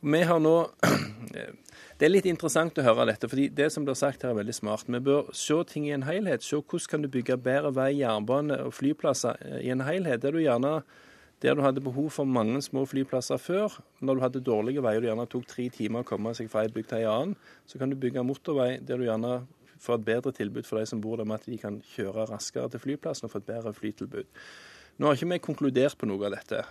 [0.00, 0.56] Vi har nå
[1.98, 4.54] Det er litt interessant å høre dette, fordi det som blir sagt her er veldig
[4.54, 4.86] smart.
[4.86, 6.44] Vi bør se ting i en helhet.
[6.46, 10.22] Se hvordan kan du bygge bedre vei, jernbane og flyplasser eh, i en helhet.
[10.22, 10.76] Der du gjerne
[11.42, 15.10] der du hadde behov for mange små flyplasser før, når du hadde dårlige veier og
[15.10, 17.90] gjerne tok tre timer å komme seg fra ei bygd til ei annen, så kan
[17.90, 19.36] du bygge motorvei der du gjerne
[19.78, 22.70] får et bedre tilbud for de som bor der, med at de kan kjøre raskere
[22.72, 24.26] til flyplassen og få et bedre flytilbud.
[24.98, 26.64] Nå har ikke vi konkludert på noe av dette.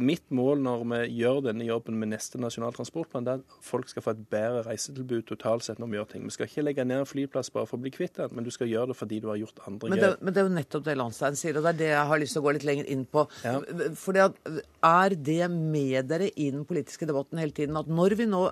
[0.00, 4.04] Mitt mål når vi gjør denne jobben med neste Nasjonal transportplan, er at folk skal
[4.04, 6.26] få et bedre reisetilbud totalt sett når vi gjør ting.
[6.28, 8.52] Vi skal ikke legge ned en flyplass bare for å bli kvitt den, men du
[8.54, 10.86] skal gjøre det fordi du har gjort andre men det, Men det er jo nettopp
[10.86, 12.92] det Landstein sier, og det er det jeg har lyst til å gå litt lenger
[12.94, 13.26] inn på.
[13.44, 13.56] Ja.
[13.98, 14.38] Fordi at,
[14.82, 18.44] Er det med dere i den politiske debatten hele tiden at når vi nå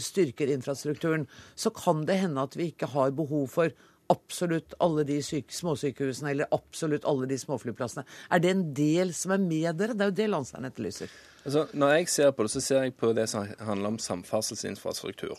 [0.00, 3.74] styrker infrastrukturen, så kan det hende at vi ikke har behov for
[4.10, 8.04] absolutt alle de småsykehusene eller absolutt alle de småflyplassene.
[8.30, 9.94] Er det en del som er med dere?
[9.94, 11.14] Det er jo det Landstein etterlyser.
[11.44, 15.38] Altså, når jeg ser på det, så ser jeg på det som handler om samferdselsinfrastruktur.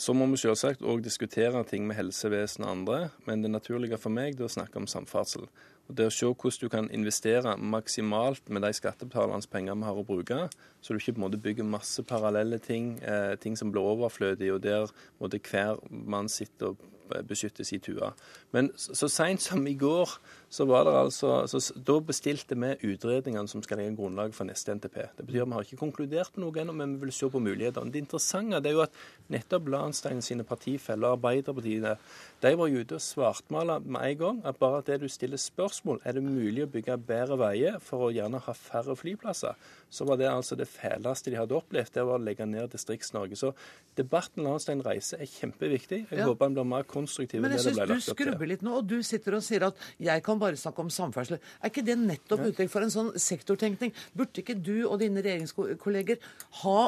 [0.00, 4.12] Så må vi selvsagt òg diskutere ting med helsevesen og andre, men det naturlige for
[4.14, 5.48] meg er å snakke om samferdsel.
[5.90, 9.98] Og det å se hvordan du kan investere maksimalt med de skattebetalernes penger vi har
[9.98, 10.38] å bruke,
[10.80, 14.54] så du ikke på en måte bygger masse parallelle ting, eh, ting som blir overflødige,
[14.54, 14.86] og der
[15.18, 16.86] måte, hver mann sitter og
[17.28, 18.12] beskytter sin tue.
[18.52, 20.08] Men så, så seint som i går,
[20.50, 24.74] så var det altså så, Da bestilte vi utredningene som skal legge grunnlag for neste
[24.74, 24.96] NTP.
[25.18, 27.38] Det betyr at vi har ikke konkludert med noe ennå, men vi vil se på
[27.42, 27.92] mulighetene.
[27.94, 28.98] Det interessante det er jo at
[29.30, 31.98] nettopp Lahnstein sine partifeller, Arbeiderpartiet,
[32.42, 36.00] de var jo ute og svartmala med en gang at bare det du stiller spørsmål,
[36.04, 39.54] er det mulig å bygge bedre veier for å gjerne ha færre flyplasser,
[39.90, 43.36] så var det altså det fæleste de hadde opplevd, det var å legge ned Distrikts-Norge.
[43.38, 43.52] Så
[43.98, 46.06] debatten Lahnstein reiser er kjempeviktig.
[46.10, 46.26] Jeg Ja.
[46.26, 48.88] håper han blir mer konstruktiv Men jeg det det syns du skrubber litt nå, og
[48.90, 51.38] du sitter og sier at jeg kan bare snakke om samferdsel.
[51.62, 53.94] Er ikke det nettopp uttrykk for en sånn sektortenkning?
[54.16, 56.18] Burde ikke du og dine regjeringskolleger
[56.64, 56.80] ha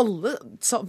[0.00, 0.36] alle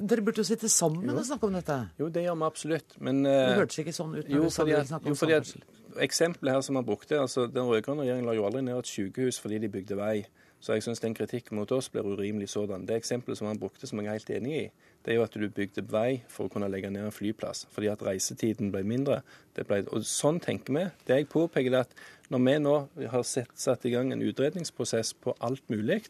[0.05, 1.77] Dere burde jo sitte sammen og snakke om dette.
[1.99, 4.53] Jo, det gjør vi absolutt, men Det eh, hørtes ikke sånn ut når Jo, du
[4.53, 5.63] sa at, snakket jo, om samferdsel.
[6.05, 9.39] eksempelet her som han brukte, altså Den rød-grønne regjeringen la jo aldri ned et sykehus
[9.41, 10.21] fordi de bygde vei.
[10.62, 12.86] Så jeg syns den kritikken mot oss blir urimelig sådan.
[12.86, 14.65] Det eksempelet som han brukte, som jeg er helt enig i,
[15.02, 17.65] det er jo at du bygde vei for å kunne legge ned en flyplass.
[17.74, 19.24] Fordi at reisetiden ble mindre.
[19.58, 20.86] Ble, og sånn tenker vi.
[21.08, 21.97] Det jeg påpeker, er at
[22.30, 22.76] når vi nå
[23.10, 26.04] har sett, satt i gang en utredningsprosess på alt mulig,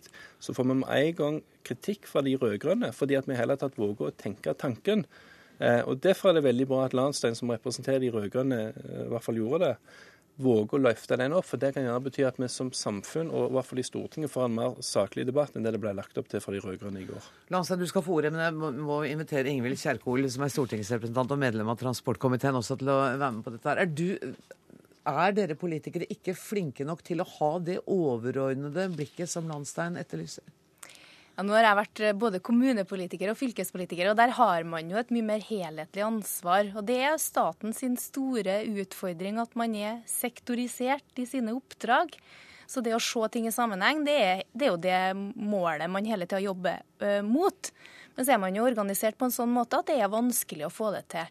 [0.43, 3.79] så får vi med en gang kritikk fra de rød-grønne fordi at vi hele tatt
[3.79, 5.05] våger å tenke tanken.
[5.61, 9.09] Eh, og Derfor er det veldig bra at Lahnstein, som representerer de rød-grønne, eh, i
[9.13, 9.75] hvert fall gjorde det,
[10.41, 11.47] våger å løfte den opp.
[11.47, 14.31] For det kan gjerne bety at vi som samfunn, og i hvert fall i Stortinget,
[14.33, 17.03] får en mer saklig debatt enn det det ble lagt opp til fra de rød-grønne
[17.03, 17.27] i går.
[17.53, 21.41] Landstein, du skal få ordet, men jeg må invitere Ingvild Kjerkol, som er stortingsrepresentant og
[21.41, 23.83] medlem av transportkomiteen, også til å være med på dette her.
[23.83, 24.57] Er, du,
[25.11, 30.45] er dere politikere ikke flinke nok til å ha det overordnede blikket som Landstein etterlyser?
[31.45, 35.11] Nå har jeg vært eh, både kommunepolitiker og fylkespolitiker, og der har man jo et
[35.13, 36.71] mye mer helhetlig ansvar.
[36.75, 42.13] Og det er staten sin store utfordring at man er sektorisert i sine oppdrag.
[42.71, 44.99] Så det å se ting i sammenheng, det er, det er jo det
[45.35, 47.71] målet man hele tida jobber uh, mot.
[48.15, 50.71] Men så er man jo organisert på en sånn måte at det er vanskelig å
[50.71, 51.27] få det til.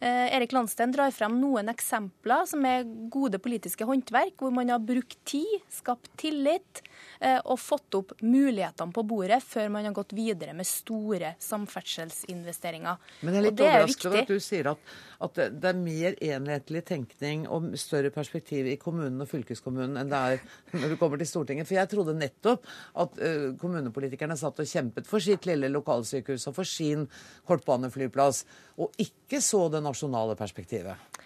[0.00, 2.82] Eh, Erik Landstein drar frem noen eksempler som er
[3.14, 6.82] gode politiske håndverk, hvor man har brukt tid, skapt tillit
[7.20, 12.98] eh, og fått opp mulighetene på bordet før man har gått videre med store samferdselsinvesteringer.
[13.22, 14.90] Men jeg er litt det er overrasket over at du sier at,
[15.28, 20.20] at det- er mer enhetlig tenkning og større perspektiv i kommunen og fylkeskommunen enn det
[20.34, 20.42] er
[20.82, 21.70] når du kommer til Stortinget.
[21.70, 22.66] For jeg trodde nettopp
[23.00, 27.06] at eh, kommunepolitikerne satt og kjempet for sitt lille lokalsykehus og for sin
[27.48, 28.44] kortbaneflyplass,
[28.82, 31.20] og ikke så det nasjonale perspektivet.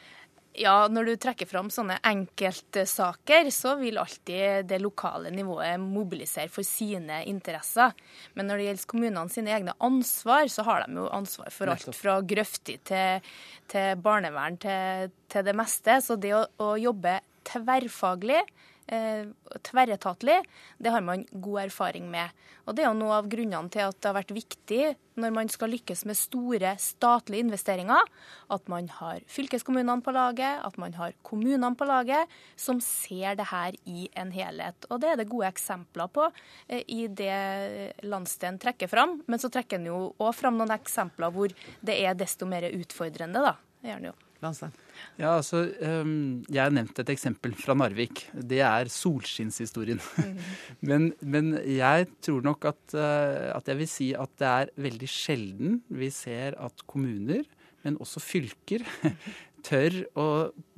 [0.58, 6.66] Ja, når du trekker fram sånne enkeltsaker, så vil alltid det lokale nivået mobilisere for
[6.66, 7.94] sine interesser.
[8.34, 11.94] Men når det gjelder kommunene sine egne ansvar, så har de jo ansvar for alt
[11.94, 13.30] fra grøfti til,
[13.70, 16.00] til barnevern til, til det meste.
[16.02, 18.42] Så det å, å jobbe tverrfaglig,
[18.88, 20.38] tverretatlig,
[20.78, 22.32] det har man god erfaring med.
[22.68, 24.82] Og det er jo noe av grunnene til at det har vært viktig
[25.18, 28.10] når man skal lykkes med store statlige investeringer,
[28.54, 33.48] at man har fylkeskommunene på laget, at man har kommunene på laget, som ser det
[33.50, 34.88] her i en helhet.
[34.92, 36.28] Og det er det gode eksempler på
[36.68, 39.18] eh, i det landsdelen trekker fram.
[39.26, 43.42] Men så trekker en jo òg fram noen eksempler hvor det er desto mer utfordrende,
[43.42, 43.56] da.
[43.78, 44.16] Det gjør han jo.
[44.42, 44.74] Landstein.
[45.18, 48.28] Ja, altså, um, Jeg har nevnt et eksempel fra Narvik.
[48.32, 49.98] Det er solskinnshistorien.
[50.88, 55.10] men, men jeg tror nok at, uh, at jeg vil si at det er veldig
[55.10, 57.42] sjelden vi ser at kommuner,
[57.82, 58.86] men også fylker,
[59.68, 60.28] tør å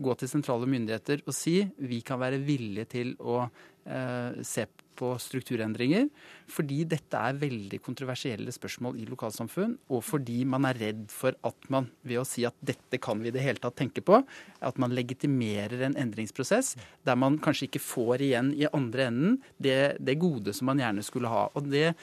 [0.00, 4.64] gå til sentrale myndigheter og si vi kan være villige til å uh, se
[5.00, 6.08] på strukturendringer,
[6.50, 11.68] fordi dette er veldig kontroversielle spørsmål i lokalsamfunn, og fordi man er redd for at
[11.72, 14.20] man ved å si at dette kan vi i det hele tatt tenke på,
[14.60, 16.74] at man legitimerer en endringsprosess
[17.08, 21.04] der man kanskje ikke får igjen i andre enden det, det gode som man gjerne
[21.06, 21.46] skulle ha.
[21.56, 21.94] Og det,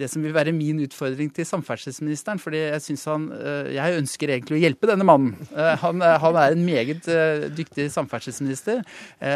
[0.00, 4.32] det som vil være min utfordring til samferdselsministeren, fordi jeg syns han eh, Jeg ønsker
[4.34, 5.36] egentlig å hjelpe denne mannen.
[5.54, 7.06] Eh, Han, eh, han er en meget
[7.54, 8.82] dyktig samferdselsminister.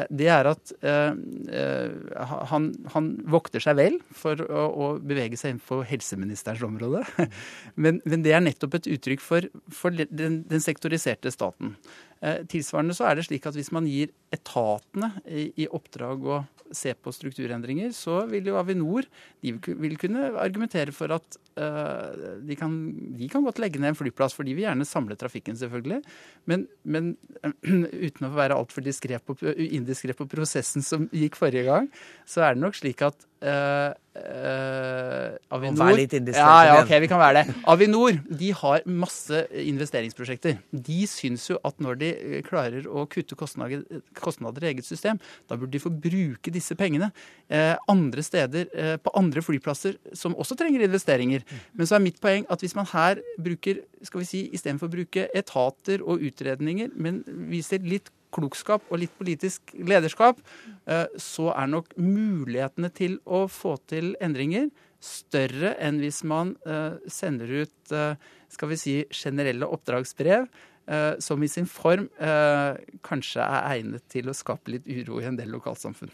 [0.09, 0.73] Det er at
[2.51, 7.05] han, han vokter seg vel for å, å bevege seg innenfor helseministerens område.
[7.79, 9.45] Men, men det er nettopp et uttrykk for,
[9.75, 11.77] for den, den sektoriserte staten.
[12.21, 16.39] Eh, Tilsvarende så er det slik at hvis man gir etatene i, oppdrag å
[16.75, 19.07] se på strukturendringer, så vil jo Avinor
[19.41, 22.75] de vil, kunne argumentere for at eh, de, kan,
[23.17, 26.03] de kan godt legge ned en flyplass, for de vil gjerne samle trafikken, selvfølgelig.
[26.51, 27.15] Men, men
[28.09, 29.21] uten å være altfor diskré
[29.79, 31.89] indiskré på prosessen som gikk forrige gang,
[32.29, 37.11] så er det nok slik at eh, Avinor Vær litt indiskret, Ja, ja, ok, vi
[37.11, 37.55] kan være det.
[37.71, 40.59] Avinor de har masse investeringsprosjekter.
[40.73, 43.85] De syns jo at når de eh, klarer å kutte kostnader,
[44.19, 48.69] kostnader i eget system, da burde de få bruke disse pengene uh, andre steder,
[49.03, 51.45] på andre flyplasser som også trenger investeringer.
[51.77, 54.95] Men så er mitt poeng at hvis man her bruker, skal vi si, istedenfor å
[54.99, 60.41] bruke etater og utredninger, men viser litt klokskap og litt politisk lederskap,
[60.87, 64.71] eh, så er nok mulighetene til å få til endringer
[65.01, 68.17] større enn hvis man eh, sender ut eh,
[68.51, 70.51] skal vi si, generelle oppdragsbrev
[71.21, 72.07] som i sin form
[73.05, 76.09] kanskje er egnet til å skape litt uro i en del lokalsamfunn.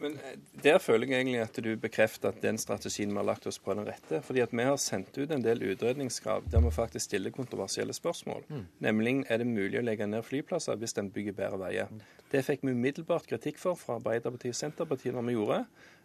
[0.00, 3.46] Men eh, Der føler jeg egentlig at du bekrefter at den strategien vi har lagt
[3.46, 4.20] oss på, er den rette.
[4.26, 8.42] Fordi at vi har sendt ut en del utredningskrav der vi faktisk stiller kontroversielle spørsmål.
[8.84, 11.88] Nemlig er det mulig å legge ned flyplasser hvis en bygger bedre veier.
[12.32, 15.64] Det fikk vi umiddelbart kritikk for fra Arbeiderpartiet og Senterpartiet når vi gjorde.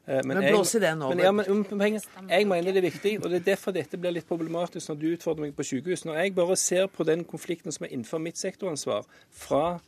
[0.10, 3.12] Men, Men jeg- blås i det nå, Men, ja, men, jeg mener det er viktig,
[3.24, 6.06] og det er derfor dette blir litt problematisk når du utfordrer meg på sykehus.
[6.06, 9.80] Når jeg bare ser på den konflikten som er innenfor mitt sektoransvar, fra eh,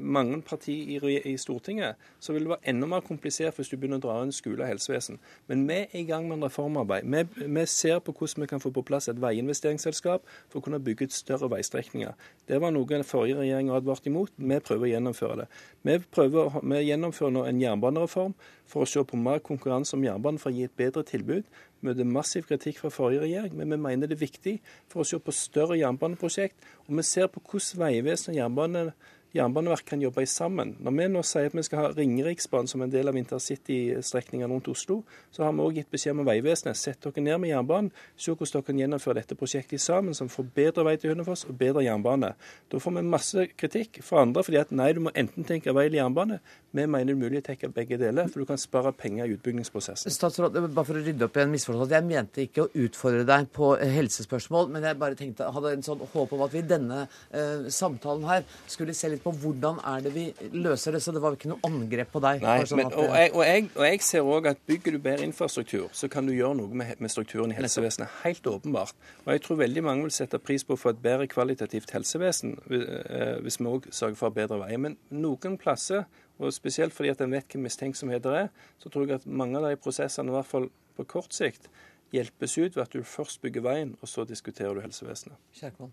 [0.00, 4.04] mange partier i, Stortinget, så vil det være enda mer komplisert hvis du begynner å
[4.04, 5.20] dra inn skole og helsevesen.
[5.48, 7.06] Men vi er i gang med en reformarbeid.
[7.06, 10.82] Vi, vi ser på hvordan vi kan få på plass et veiinvesteringsselskap for å kunne
[10.82, 12.16] bygge ut større veistrekninger.
[12.48, 14.34] Det var noe den forrige regjeringen advarte imot.
[14.36, 15.48] Vi prøver å gjennomføre det.
[15.86, 18.34] Vi, prøver, vi gjennomfører nå en jernbanereform
[18.72, 21.48] for å se på mer konkurranse om jernbanen for å gi et bedre tilbud.
[21.82, 24.58] Møter massiv kritikk fra forrige regjering, men vi mener det er viktig
[24.90, 26.54] for å se på større jernbaneprosjekt.
[26.86, 28.84] Og vi ser på hvordan Vegvesenet og jernbane,
[29.32, 30.74] Jernbaneverket kan jobbe sammen.
[30.84, 34.68] Når vi nå sier at vi skal ha Ringeriksbanen som en del av intercitystrekningene rundt
[34.68, 34.98] Oslo,
[35.32, 36.76] så har vi òg gitt beskjed om Vegvesenet.
[36.76, 40.50] Sett dere ned med jernbanen, se hvordan dere kan gjennomføre dette prosjektet sammen, som får
[40.52, 42.34] bedre vei til Hønefoss og bedre jernbane.
[42.68, 45.86] Da får vi masse kritikk fra andre fordi at nei, du må enten tenke vei
[45.88, 46.38] eller jernbane.
[46.72, 49.38] Vi mener det er mulig å tenke begge deler, for du kan spare penger i
[49.38, 50.12] utbyggingsprosessen.
[50.12, 51.96] Statsråd, bare for å rydde opp i en misforståelse.
[51.96, 55.84] Jeg mente ikke å utfordre deg på eh, helsespørsmål, men jeg bare tenkte, hadde en
[55.88, 59.78] sånn håp om at vi i denne uh, samtalen her skulle se litt på hvordan
[59.86, 61.02] er det vi løser det.
[61.04, 62.42] Så det var ikke noe angrep på deg.
[62.44, 65.26] Nei, sånn men, og, jeg, og, jeg, og jeg ser òg at bygger du bedre
[65.28, 68.18] infrastruktur, så kan du gjøre noe med, med strukturen i helsevesenet.
[68.24, 68.96] Helt åpenbart.
[69.24, 72.56] Og jeg tror veldig mange vil sette pris på å få et bedre kvalitativt helsevesen
[72.72, 74.82] eh, hvis vi òg sørger for bedre veier.
[74.82, 76.04] Men noen plasser,
[76.42, 78.52] og spesielt fordi at en vet hva mistenksomheter er,
[78.82, 81.70] så tror jeg at mange av de prosessene, i hvert fall på kort sikt,
[82.12, 85.38] hjelpes ut ved at du først bygger veien, og så diskuterer du helsevesenet.
[85.56, 85.92] Kjerkol.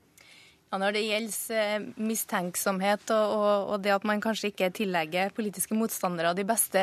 [0.70, 5.32] Ja, Når det gjelder eh, mistenksomhet og, og, og det at man kanskje ikke tillegger
[5.34, 6.78] politiske motstandere de beste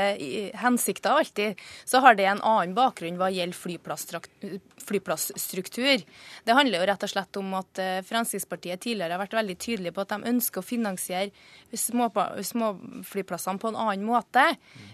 [0.59, 1.55] hensikter alltid,
[1.87, 6.03] så har det en annen bakgrunn hva gjelder flyplassstruktur.
[6.03, 9.95] Det handler jo rett og slett om at eh, Fremskrittspartiet tidligere har vært veldig tydelige
[9.95, 11.31] på at de ønsker å finansiere
[11.71, 14.49] småflyplassene små på en annen måte.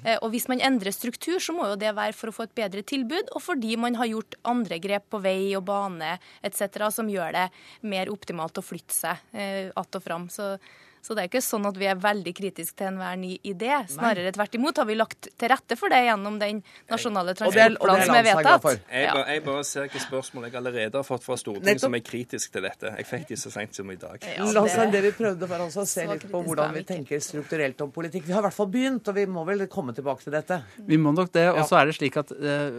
[0.05, 2.53] Eh, Og hvis man endrer struktur, så må jo det være for å få et
[2.61, 6.93] bedre tilbud, og fordi man har gjort andre grep på vei og bane etc.
[6.93, 7.49] som gjør det
[7.89, 10.29] mer optimalt å flytte seg eh, att og fram.
[10.29, 10.59] Så,
[11.03, 13.73] så det er ikke sånn at vi er veldig kritiske til enhver ny idé.
[13.91, 18.15] Snarere tvert imot har vi lagt til rette for det gjennom den nasjonale transportplanen som
[18.15, 18.65] er vedtatt.
[18.89, 19.13] Jeg, Ja.
[19.15, 21.81] bare, jeg bare ser hvilke spørsmål jeg allerede har fått fra Stortinget Nettopp.
[21.81, 22.95] som er kritisk til dette.
[22.97, 24.19] Jeg fikk de så sent som i dag.
[24.23, 26.83] Ja, La oss det- det vi prøvde var altså å se litt på hvordan vi
[26.85, 28.23] tenker strukturelt om politikk.
[28.25, 30.63] Vi har i hvert fall begynt, og vi må vel komme tilbake til dette.
[30.87, 31.49] Vi må nok det.
[31.53, 32.71] Og så er det slik at eh,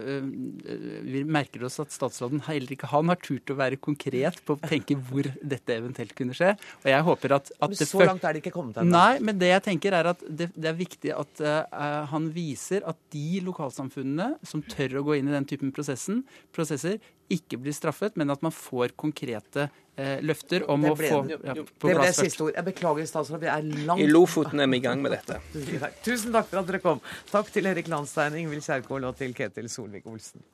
[1.04, 4.60] vi merker oss at statsråden heller ikke han har turt å være konkret på å
[4.60, 6.54] tenke hvor dette eventuelt kunne skje.
[6.84, 8.94] Og jeg håper at, at det så fø- langt er det ikke kommet ennå.
[8.94, 12.86] Nei, men det jeg tenker er at det, det er viktig at uh, han viser
[12.88, 16.22] at de lokalsamfunnene som tør å gå inn i den typen prosessen,
[16.54, 17.00] prosesser,
[17.32, 21.64] ikke blir straffet, men at man får konkrete eh, løfter om å få ja, Det
[21.80, 22.52] ble siste ord.
[22.52, 23.40] Jeg beklager, statsråd.
[23.40, 25.40] Vi er langt I Lofoten er vi i gang med dette.
[26.06, 27.00] Tusen takk for at dere kom.
[27.32, 30.44] Takk til Erik Landstein, Ingvild Kjerkol og til Ketil Solvik-Olsen.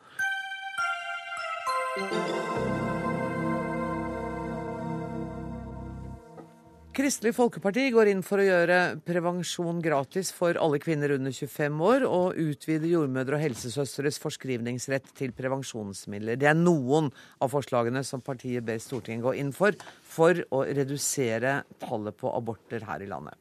[6.90, 8.76] Kristelig Folkeparti går inn for å gjøre
[9.06, 15.30] prevensjon gratis for alle kvinner under 25 år, og utvide jordmødre og helsesøstres forskrivningsrett til
[15.38, 16.40] prevensjonsmidler.
[16.40, 21.60] Det er noen av forslagene som partiet ber Stortinget gå inn for, for å redusere
[21.78, 23.38] tallet på aborter her i landet.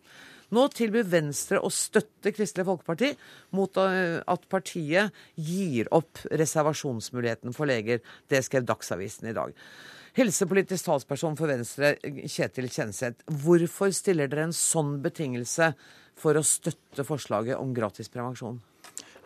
[0.53, 3.15] Nå tilbyr Venstre å støtte Kristelig Folkeparti
[3.57, 8.05] mot eh, at partiet gir opp reservasjonsmuligheten for leger.
[8.29, 9.57] Det skrev Dagsavisen i dag.
[10.18, 13.22] Helsepolitisk talsperson for Venstre, Kjetil Kjenseth.
[13.43, 15.74] Hvorfor stiller dere en sånn betingelse
[16.20, 18.57] for å støtte forslaget om gratis prevensjon?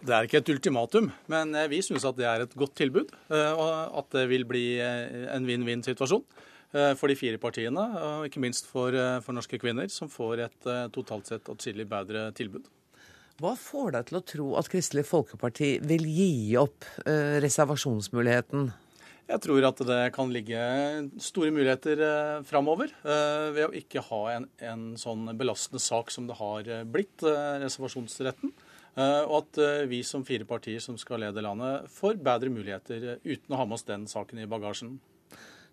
[0.04, 3.14] Det er ikke et ultimatum, men eh, vi syns at det er et godt tilbud.
[3.32, 6.26] eh, Og at det vil bli eh, en vinn-vinn-situasjon
[6.98, 11.28] for de fire partiene, og ikke minst for, for norske kvinner, som får et totalt
[11.30, 12.66] sett atskillig bedre tilbud.
[13.38, 16.88] Hva får deg til å tro at Kristelig Folkeparti vil gi opp
[17.46, 18.72] reservasjonsmuligheten?
[19.24, 20.60] Jeg tror at det kan ligge
[21.24, 26.28] store muligheter eh, framover eh, ved å ikke ha en, en, sånn belastende sak som
[26.28, 28.54] det har eh, blitt, eh, reservasjonsretten.
[28.94, 29.58] Og at
[29.90, 33.80] vi som fire partier som skal lede landet, får bedre muligheter uten å ha med
[33.80, 35.00] oss den saken i bagasjen.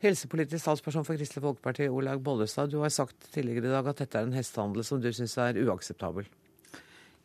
[0.00, 4.16] Helsepolitisk talsperson for Kristelig Folkeparti, Olaug Bollestad, du har sagt tidligere i dag at dette
[4.16, 6.30] er en hestehandel som du syns er uakseptabel.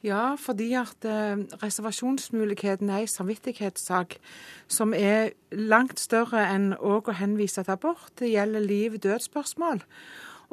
[0.06, 4.20] Ja, fordi at eh, reservasjonsmuligheten er en samvittighetssak
[4.68, 8.12] som er langt større enn òg å henvise til abort.
[8.22, 9.82] Det gjelder liv-død-spørsmål.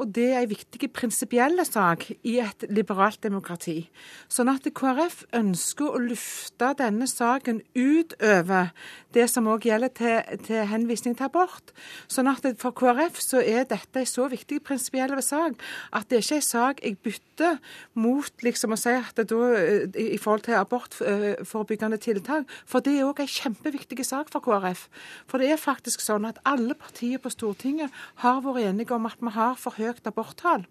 [0.00, 3.90] Og det er en viktig prinsipiell sak i et liberalt demokrati.
[4.32, 8.72] Sånn at KrF ønsker å lufte denne saken utover
[9.12, 11.72] det som òg gjelder til, til, henvisning til abort.
[12.10, 15.58] Sånn at for KrF så er dette en så viktig prinsipiell sak
[15.92, 17.58] at det er ikke en sak jeg bytter
[18.00, 19.40] mot liksom å si at det da,
[19.98, 22.48] i forhold til abortforebyggende tiltak.
[22.68, 24.86] For det er òg en kjempeviktig sak for KrF.
[25.28, 27.92] For det er faktisk sånn at alle partier på Stortinget
[28.24, 30.66] har vært enige om at vi har for høyt aborttall,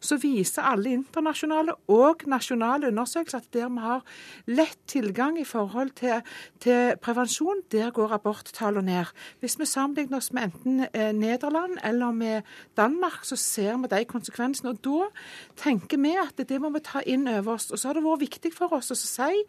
[0.00, 4.04] så viser alle internasjonale og nasjonale undersøkelser at der vi har
[4.46, 6.22] lett tilgang i forhold til,
[6.62, 9.12] til prevensjon, der går aborttallene ned.
[9.40, 12.42] Hvis vi sammenligner oss med enten eh, Nederland eller med
[12.76, 14.70] Danmark, så ser vi de konsekvensene.
[14.70, 15.08] Og da
[15.56, 17.70] tenker vi at det må vi ta inn over oss.
[17.70, 19.42] Og så har det vært viktig for oss å si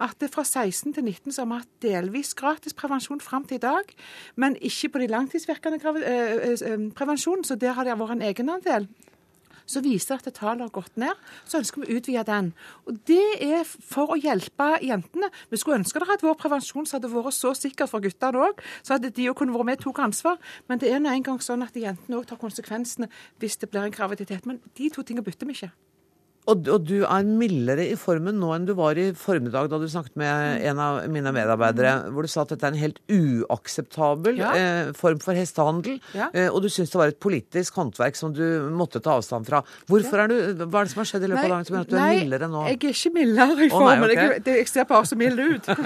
[0.00, 3.60] at det fra 16 til 19 så har vi hatt delvis gratis prevensjon fram til
[3.60, 3.94] i dag,
[4.36, 5.80] men ikke på de langtidsvirkende
[6.96, 8.88] prevensjonen, så der har det vært en egenandel
[9.70, 11.18] så viser det at tallet har gått ned.
[11.48, 12.52] Så ønsker vi å utvide den.
[12.86, 15.30] Og Det er for å hjelpe jentene.
[15.50, 18.96] Vi skulle ønske det at vår prevensjon hadde vært så sikker for guttene òg, så
[18.96, 20.40] hadde de òg kunne vært med og tok ansvar.
[20.68, 23.94] Men det er nå engang sånn at jentene òg tar konsekvensene hvis det blir en
[23.94, 24.46] graviditet.
[24.46, 25.72] Men de to tingene bytter vi ikke.
[26.50, 29.86] Og, og, du er mildere i formen nå enn du var i formiddag da du
[29.90, 34.40] snakket med en av mine medarbeidere, hvor du sa at dette er en helt uakseptabel
[34.40, 34.50] ja.
[34.56, 36.00] eh, form for hestehandel.
[36.16, 36.30] Ja.
[36.34, 38.44] Eh, og du syns det var et politisk håndverk som du
[38.74, 39.62] måtte ta avstand fra.
[39.90, 40.26] Hvorfor ja.
[40.26, 41.92] er du, Hva er det som har skjedd i løpet av dagen som gjør at
[41.92, 42.64] du er mildere nå?
[42.70, 43.90] Jeg er ikke mildere i formen.
[43.90, 44.34] Oh, nei, okay.
[44.40, 45.70] jeg, jeg, ser bare så mild ut.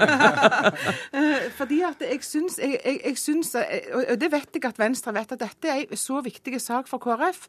[1.15, 5.13] Eh, fordi at jeg syns, jeg, jeg, jeg syns, Og det vet jeg at Venstre
[5.15, 7.45] vet, at dette er en så viktig sak for KrF.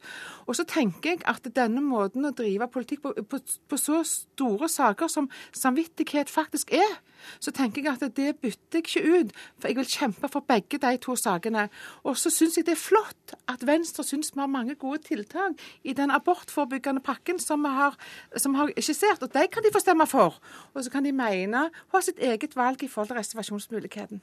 [0.47, 3.39] Og så tenker jeg at denne måten å drive politikk på, på,
[3.69, 6.97] på, så store saker som samvittighet faktisk er,
[7.41, 9.33] så tenker jeg at det bytter jeg ikke ut.
[9.59, 11.69] For jeg vil kjempe for begge de to sakene.
[12.05, 15.59] Og så syns jeg det er flott at Venstre syns vi har mange gode tiltak
[15.85, 17.97] i den abortforebyggende pakken som vi har,
[18.37, 19.23] som har skissert.
[19.23, 20.39] Og de kan de få stemme for.
[20.75, 24.23] Og så kan de mene ha sitt eget valg i forhold til reservasjonsmuligheten.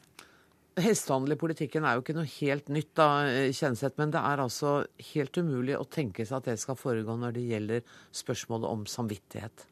[0.81, 3.09] Hestehandel i politikken er jo ikke noe helt nytt, da,
[3.53, 4.79] Kjenseth, men det er altså
[5.11, 7.93] helt umulig å tenke seg at det skal foregå når det gjelder
[8.23, 9.67] spørsmålet om samvittighet.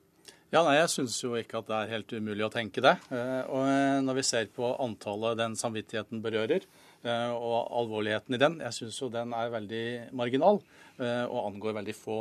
[0.52, 2.98] Ja, nei, Jeg syns jo ikke at det er helt umulig å tenke det.
[3.16, 6.66] Eh, og eh, når vi ser på antallet den samvittigheten berører,
[7.08, 10.60] eh, og alvorligheten i den, jeg syns jo den er veldig marginal
[11.02, 12.18] og angår veldig få.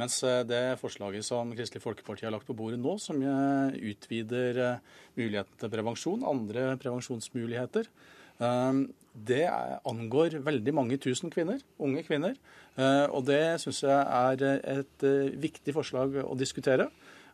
[0.00, 0.16] Mens
[0.48, 4.80] det forslaget som Kristelig Folkeparti har lagt på bordet nå, som utvider
[5.14, 7.86] muligheten til prevensjon, andre prevensjonsmuligheter,
[9.14, 9.46] det
[9.86, 12.34] angår veldig mange tusen kvinner, unge kvinner.
[12.74, 16.88] Eh, og det syns jeg er et eh, viktig forslag å diskutere.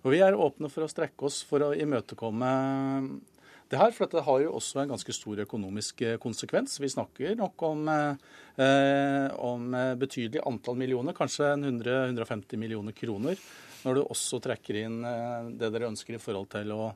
[0.05, 2.53] Og vi er åpne for å strekke oss for å imøtekomme
[3.71, 6.77] det her, for dette har jo også en ganske stor økonomisk eh, konsekvens.
[6.83, 13.41] Vi snakker nok om, eh, om betydelig antall millioner, kanskje 100-150 millioner kroner,
[13.87, 14.99] når du også trekker inn
[15.57, 16.91] det dere ønsker i forhold til å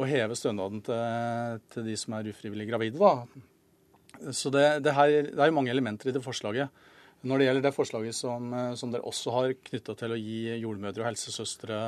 [0.00, 3.00] å heve stønaden til, til, de som er ufrivillig gravide.
[3.00, 4.32] Da.
[4.36, 6.72] Så det, det, her, det er jo mange elementer i det forslaget.
[7.20, 8.48] Når det gjelder det forslaget som,
[8.80, 11.80] som dere også har knytta til å gi jordmødre og helsesøstre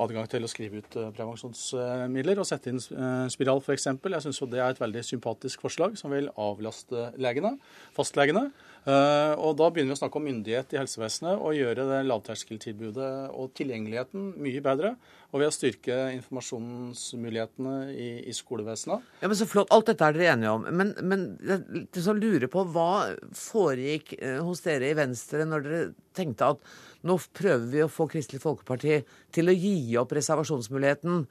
[0.00, 3.86] adgang til å skrive ut eh, prevensjonsmidler og sette inn eh, spiral f.eks.
[3.92, 7.54] Jeg syns det er et veldig sympatisk forslag som vil avlaste legene,
[7.96, 8.48] fastlegene.
[8.84, 13.12] Eh, og da begynner vi å snakke om myndighet i helsevesenet og gjøre det lavterskeltilbudet
[13.32, 14.90] og tilgjengeligheten mye bedre.
[15.32, 19.06] Og ved å styrke informasjonsmulighetene i, i skolevesenet.
[19.22, 19.72] Ja, men Så flott.
[19.74, 20.68] Alt dette er dere enige om.
[20.68, 22.90] Men, men jeg lurer på hva
[23.34, 24.14] foregikk
[24.44, 25.82] hos dere i Venstre når dere
[26.14, 26.74] tenkte at
[27.08, 29.00] nå prøver vi å få Kristelig Folkeparti
[29.34, 31.24] til å gi opp reservasjonsmuligheten.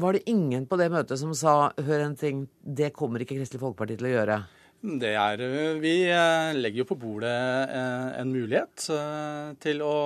[0.00, 3.64] Var det ingen på det møtet som sa hør en ting, det kommer ikke Kristelig
[3.64, 4.38] Folkeparti til å gjøre?
[4.86, 5.42] Det er,
[5.82, 7.32] Vi eh, legger jo på bordet
[7.74, 9.96] eh, en mulighet eh, til å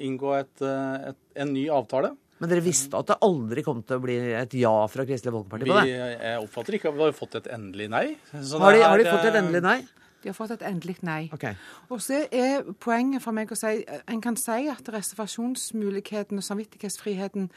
[0.00, 2.14] inngå et, et, en ny avtale.
[2.40, 5.68] Men dere visste at det aldri kom til å bli et ja fra Kristelig Folkeparti
[5.68, 5.82] på det?
[5.84, 8.06] Vi, jeg oppfatter ikke at vi har fått et endelig nei.
[8.32, 9.80] Har de, har de, fått et endelig nei?
[10.20, 11.20] De har fått et endelig nei.
[11.36, 11.60] Okay.
[11.92, 17.48] Og så er poenget for meg å si En kan si at reservasjonsmuligheten og samvittighetsfriheten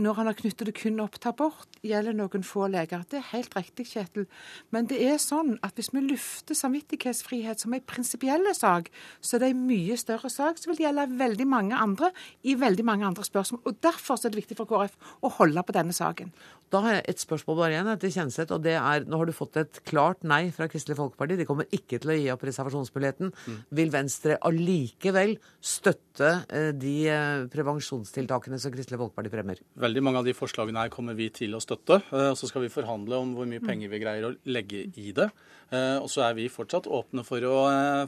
[0.00, 3.04] når han har knyttet det kun opp til abort, gjelder noen få leger.
[3.10, 4.26] Det er helt riktig, Kjetil.
[4.74, 8.90] Men det er sånn at hvis vi lufter samvittighetsfrihet som en prinsipiell sak,
[9.20, 12.10] så er det en mye større sak som vil gjelde veldig mange andre
[12.42, 13.62] i veldig mange andre spørsmål.
[13.68, 16.32] Og Derfor er det viktig for KrF å holde på denne saken.
[16.70, 19.34] Da har jeg et spørsmål bare igjen til Kjenseth, og det er nå har du
[19.34, 21.38] fått et klart nei fra Kristelig Folkeparti.
[21.40, 23.32] De kommer ikke til å gi opp reservasjonsmuligheten.
[23.34, 23.56] Mm.
[23.80, 29.64] Vil Venstre allikevel støtte eh, de eh, prevensjonstiltakene som Kristelig Folkeparti fremmer?
[29.90, 31.98] Veldig mange av de forslagene her kommer vi til å støtte.
[32.14, 35.10] Eh, og Så skal vi forhandle om hvor mye penger vi greier å legge i
[35.16, 35.30] det.
[35.70, 37.58] Og så er vi fortsatt åpne for å,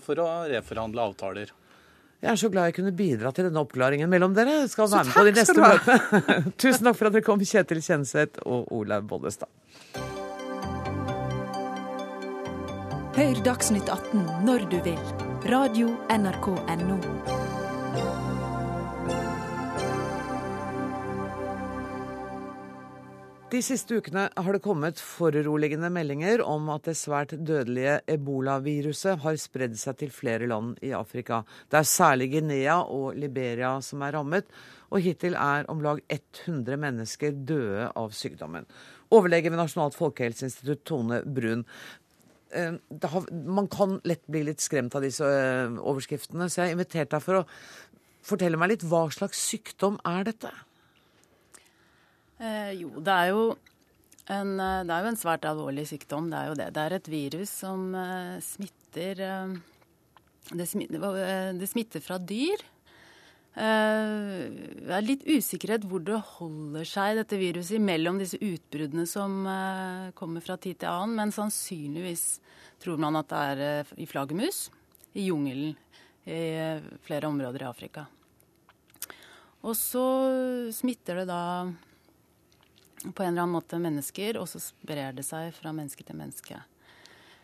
[0.03, 1.53] for å reforhandle avtaler.
[2.23, 4.61] Jeg er så glad jeg kunne bidra til denne oppklaringen mellom dere.
[4.61, 6.53] Jeg skal være med på de neste møtene.
[6.63, 9.51] Tusen takk for at dere kom, Kjetil Kjenseth og Olaug Bollestad.
[13.19, 15.03] Hør Dagsnytt 18 når du vil.
[15.51, 17.42] Radio NRK Radio.nrk.no.
[23.53, 29.37] De siste ukene har det kommet foruroligende meldinger om at det svært dødelige ebolaviruset har
[29.37, 31.43] spredd seg til flere land i Afrika.
[31.69, 34.49] Det er særlig Guinea og Liberia som er rammet,
[34.89, 38.65] og hittil er om lag 100 mennesker døde av sykdommen.
[39.13, 41.69] Overlege ved Nasjonalt folkehelseinstitutt Tone Brun.
[42.57, 46.79] Eh, har, man kan lett bli litt skremt av disse eh, overskriftene, så jeg har
[46.79, 47.47] invitert deg for å
[48.25, 50.57] fortelle meg litt hva slags sykdom er dette?
[52.43, 53.43] Eh, jo, det er jo,
[54.27, 56.31] en, eh, det er jo en svært alvorlig sykdom.
[56.33, 56.69] Det er jo det.
[56.75, 59.53] Det er et virus som eh, smitter eh,
[60.51, 62.65] det, smitter eh, det, smitter fra dyr.
[63.55, 64.41] Eh,
[64.81, 69.47] det er litt usikkerhet hvor det holder seg, dette viruset, mellom disse utbruddene som
[70.19, 71.15] kommer fra tid til annen.
[71.21, 72.27] Men sannsynligvis
[72.83, 74.65] tror man at det er i flaggermus,
[75.15, 75.79] i jungelen,
[76.27, 76.43] i
[77.07, 78.09] flere områder i Afrika.
[79.63, 80.03] Og så
[80.75, 81.43] smitter det da
[83.11, 86.61] på en eller annen måte mennesker, og så sprer det seg fra menneske til menneske.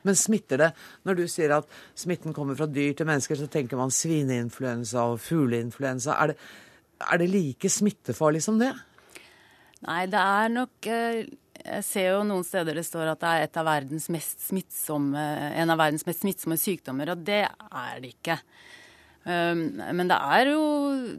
[0.06, 0.68] Men smitter det?
[1.08, 1.66] Når du sier at
[1.98, 6.14] smitten kommer fra dyr til mennesker, så tenker man svineinfluensa og fugleinfluensa.
[6.14, 6.38] Er det,
[7.02, 8.70] er det like smittefarlig som det?
[9.86, 11.20] Nei, det er nok eh,
[11.58, 13.68] Jeg ser jo noen steder det står at det er et av
[14.14, 14.48] mest
[14.90, 18.38] en av verdens mest smittsomme sykdommer, og det er det ikke.
[19.28, 20.62] Ehm, men det er, jo,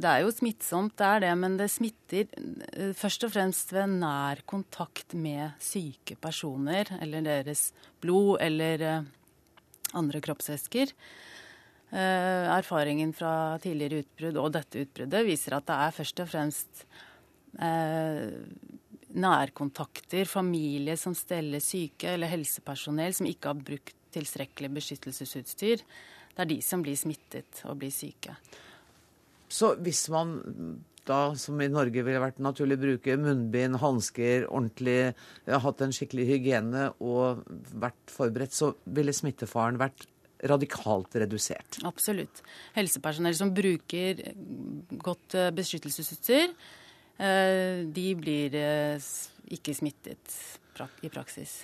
[0.01, 1.33] det er jo smittsomt, det er det.
[1.37, 7.69] Men det smitter eh, først og fremst ved nær kontakt med syke personer, eller deres
[8.01, 9.09] blod eller eh,
[9.99, 10.95] andre kroppsvæsker.
[11.89, 16.85] Eh, erfaringen fra tidligere utbrudd og dette utbruddet viser at det er først og fremst
[19.19, 25.81] nærkontakter, familie som steller syke, eller helsepersonell som ikke har brukt tilstrekkelig beskyttelsesutstyr
[26.39, 28.31] det er de som blir smittet og blir syke.
[29.51, 30.37] Så hvis man
[31.09, 35.15] da, som i Norge ville vært naturlig, bruke munnbind, hansker, ordentlig,
[35.49, 37.41] hatt en skikkelig hygiene og
[37.81, 40.05] vært forberedt, så ville smittefaren vært
[40.47, 41.81] radikalt redusert.
[41.87, 42.43] Absolutt.
[42.77, 44.21] Helsepersonell som bruker
[45.03, 46.53] godt eh, beskyttelsesutstyr,
[47.19, 49.09] eh, de blir eh,
[49.57, 50.39] ikke smittet
[51.03, 51.59] i praksis.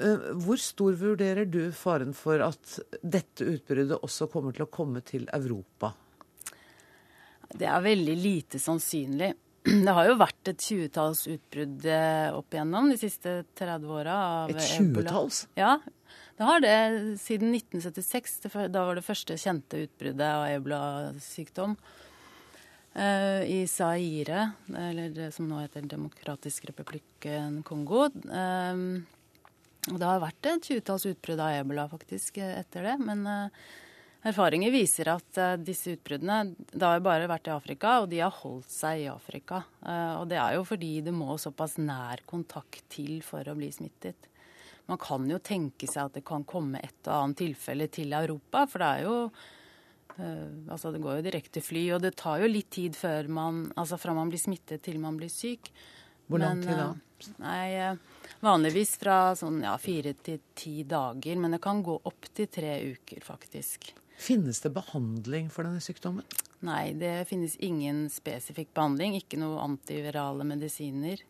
[0.00, 5.02] Eh, hvor stor vurderer du faren for at dette utbruddet også kommer til å komme
[5.04, 5.92] til Europa?
[7.50, 9.32] Det er veldig lite sannsynlig.
[9.84, 14.18] Det har jo vært et tjuetalls utbrudd eh, opp igjennom de siste 30 åra.
[14.48, 15.44] Et tjuetalls?
[15.58, 15.76] Ja,
[16.38, 16.76] det har det
[17.20, 18.38] siden 1976.
[18.72, 21.76] Da var det første kjente utbruddet av ebolasykdom.
[22.90, 27.28] Uh, I Zaire, eller det som nå heter Demokratisk republikk
[27.68, 28.08] Kongo.
[28.24, 29.04] Uh,
[29.88, 32.96] og det har vært et tjuetalls utbrudd av ebola faktisk etter det.
[33.00, 33.68] Men uh,
[34.28, 38.34] erfaringer viser at uh, disse utbruddene Det har bare vært i Afrika, og de har
[38.42, 39.62] holdt seg i Afrika.
[40.20, 44.28] Og det er jo fordi det må såpass nær kontakt til for å bli smittet.
[44.90, 48.66] Man kan jo tenke seg at det kan komme et og annet tilfelle til Europa,
[48.68, 49.16] for det er jo
[50.20, 52.98] Altså, det går jo direkte fly, og det tar jo litt tid
[53.32, 55.70] man, altså fra man blir smittet til man blir syk.
[56.30, 56.88] Hvor lang tid da?
[57.42, 57.96] Nei,
[58.40, 62.78] Vanligvis fra sånn ja, fire til ti dager, men det kan gå opp til tre
[62.94, 63.90] uker, faktisk.
[64.20, 66.24] Finnes det behandling for denne sykdommen?
[66.64, 69.18] Nei, det finnes ingen spesifikk behandling.
[69.20, 71.20] Ikke noe antivirale medisiner.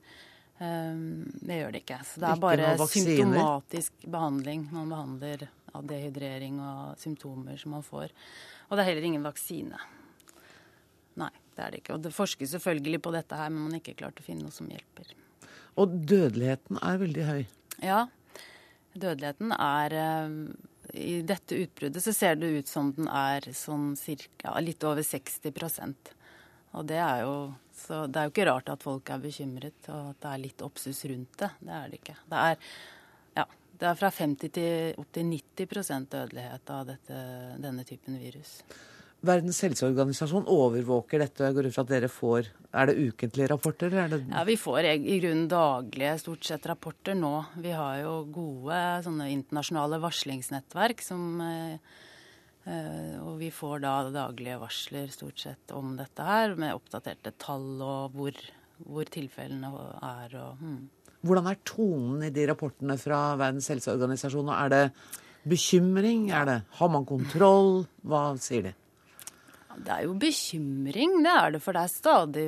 [0.58, 2.00] Um, det gjør det ikke.
[2.06, 4.66] Så det er bare symptomatisk behandling.
[4.74, 8.14] Man behandler av dehydrering og symptomer som man får.
[8.68, 9.78] Og det er heller ingen vaksine.
[11.60, 11.98] Det er det ikke.
[11.98, 14.54] Og det forskes selvfølgelig på dette her, men man har ikke klart å finne noe
[14.54, 15.12] som hjelper.
[15.80, 17.40] Og dødeligheten er veldig høy.
[17.84, 17.98] Ja,
[18.94, 20.38] dødeligheten er eh,
[20.96, 26.14] I dette utbruddet så ser det ut som den er sånn cirka litt over 60%
[26.72, 27.34] Og det er jo
[27.80, 30.62] så det er jo ikke rart at folk er bekymret, og at det er litt
[30.64, 31.48] oppsus rundt det.
[31.64, 32.16] Det er det ikke.
[32.28, 32.72] Det er,
[33.38, 33.44] ja,
[33.80, 37.20] det er fra 50 til opp til 90% dødelighet av dette,
[37.64, 38.58] denne typen virus.
[39.20, 41.44] Verdens helseorganisasjon overvåker dette.
[41.44, 43.92] Jeg går ut fra at dere får Er det ukentlige rapporter?
[43.92, 47.44] Er det Ja, Vi får i grunnen daglige stort sett rapporter nå.
[47.56, 51.98] Vi har jo gode sånne internasjonale varslingsnettverk som eh,
[52.68, 57.80] Eh, og vi får da daglige varsler stort sett om dette her, med oppdaterte tall
[57.80, 58.36] og hvor,
[58.84, 60.36] hvor tilfellene er.
[60.42, 61.14] Og, hmm.
[61.24, 64.52] Hvordan er tonen i de rapportene fra Verdens helseorganisasjon?
[64.52, 64.84] Er det
[65.48, 66.28] bekymring?
[66.36, 67.86] Er det, har man kontroll?
[68.04, 68.76] Hva sier de?
[69.76, 71.62] Det er jo bekymring, det er det.
[71.62, 72.46] For det er stadig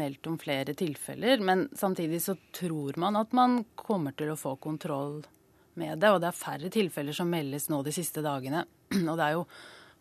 [0.00, 1.42] meldt om flere tilfeller.
[1.44, 5.22] Men samtidig så tror man at man kommer til å få kontroll
[5.80, 6.12] med det.
[6.12, 8.64] Og det er færre tilfeller som meldes nå de siste dagene.
[9.10, 9.48] Og det er jo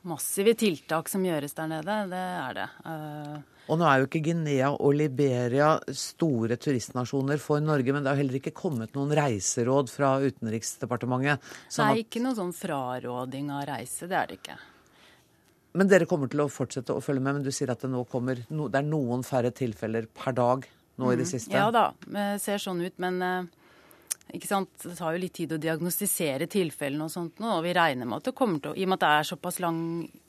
[0.03, 1.97] massive tiltak som gjøres der nede.
[2.11, 2.69] Det er det.
[2.85, 3.41] Uh,
[3.71, 8.19] og nå er jo ikke Guinea og Liberia store turistnasjoner for Norge, men det har
[8.19, 11.53] heller ikke kommet noen reiseråd fra Utenriksdepartementet?
[11.71, 14.09] Sånn Nei, ikke noen sånn fraråding av reise.
[14.11, 14.59] Det er det ikke.
[15.73, 18.03] Men dere kommer til å fortsette å følge med, men du sier at det nå
[18.09, 21.31] kommer det er noen færre tilfeller per dag nå mm, i det mm.
[21.31, 21.57] siste?
[21.57, 22.95] Ja da, det ser sånn ut.
[23.01, 23.49] Men uh,
[24.37, 24.71] ikke sant?
[24.83, 28.21] Det tar jo litt tid å diagnostisere tilfellene og sånt nå, og vi regner med
[28.21, 29.83] at det kommer til å I og med at det er såpass lang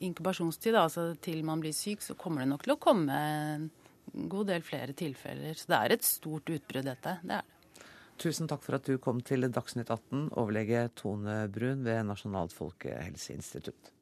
[0.09, 4.49] inkubasjonstid altså til man blir syk, så kommer det nok til å komme en god
[4.49, 5.53] del flere tilfeller.
[5.57, 7.19] Så det er et stort utbrudd, dette.
[7.21, 7.51] Det er det.
[8.21, 13.94] Tusen takk for at du kom til Dagsnytt 18, overlege Tone Brun ved Nasjonalt folkehelseinstitutt.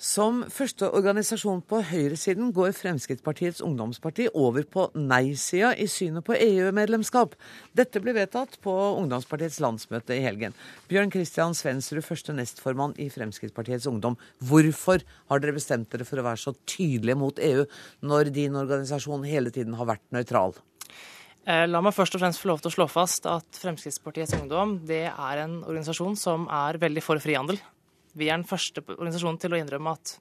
[0.00, 7.34] Som første organisasjon på høyresiden går Fremskrittspartiets ungdomsparti over på nei-sida i synet på EU-medlemskap.
[7.76, 10.54] Dette ble vedtatt på ungdomspartiets landsmøte i helgen.
[10.88, 14.16] Bjørn Kristian Svendsrud, første nestformann i Fremskrittspartiets Ungdom.
[14.40, 17.66] Hvorfor har dere bestemt dere for å være så tydelige mot EU,
[18.00, 20.56] når din organisasjon hele tiden har vært nøytral?
[21.44, 24.78] Eh, la meg først og fremst få lov til å slå fast at Fremskrittspartiets Ungdom
[24.88, 27.60] det er en organisasjon som er veldig for frihandel.
[28.18, 30.16] Vi er den første organisasjonen til å innrømme at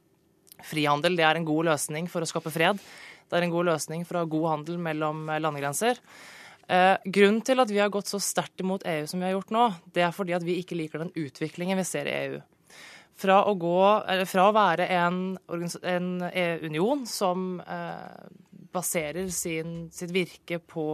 [0.69, 2.81] frihandel det er en god løsning for å skape fred.
[3.29, 6.01] Det er en god løsning for å ha god handel mellom landegrenser.
[6.69, 9.53] Eh, grunnen til at vi har gått så sterkt imot EU som vi har gjort
[9.55, 9.65] nå,
[9.95, 12.41] det er fordi at vi ikke liker den utviklingen vi ser i EU.
[13.19, 13.79] Fra å, gå,
[14.31, 16.11] fra å være en, en
[16.63, 18.29] union som eh,
[18.71, 20.85] baserer sin, sitt virke på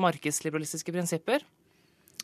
[0.00, 1.44] markedsliberalistiske prinsipper,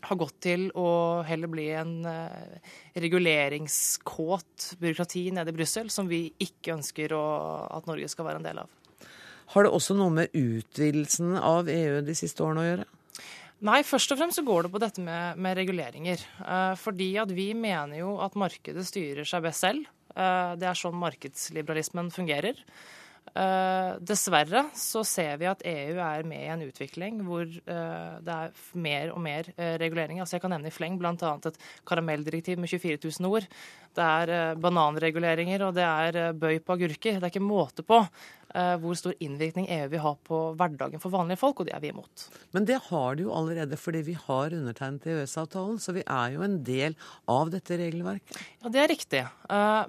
[0.04, 6.26] har gått til å heller bli en uh, reguleringskåt byråkrati nede i Brussel, som vi
[6.42, 7.24] ikke ønsker å,
[7.78, 8.70] at Norge skal være en del av.
[9.54, 12.86] Har det også noe med utvidelsen av EU de siste årene å gjøre?
[13.64, 16.20] Nei, først og fremst så går det på dette med, med reguleringer.
[16.44, 19.86] Eh, fordi at vi mener jo at markedet styrer seg best selv.
[20.12, 22.60] Eh, det er sånn markedsliberalismen fungerer.
[23.36, 28.32] Uh, dessverre så ser vi at EU er med i en utvikling hvor uh, det
[28.32, 30.22] er mer og mer uh, reguleringer.
[30.24, 31.12] Altså jeg kan nevne i fleng bl.a.
[31.12, 33.48] et karamelldirektiv med 24 000 ord.
[33.96, 37.16] Det er bananreguleringer, og det er bøy på agurker.
[37.16, 38.02] Det er ikke måte på
[38.80, 41.90] hvor stor innvirkning EU vil ha på hverdagen for vanlige folk, og det er vi
[41.92, 42.26] imot.
[42.56, 46.44] Men det har de jo allerede fordi vi har undertegnet EØS-avtalen, så vi er jo
[46.46, 46.96] en del
[47.28, 48.38] av dette regelverket.
[48.62, 49.22] Ja, det er riktig.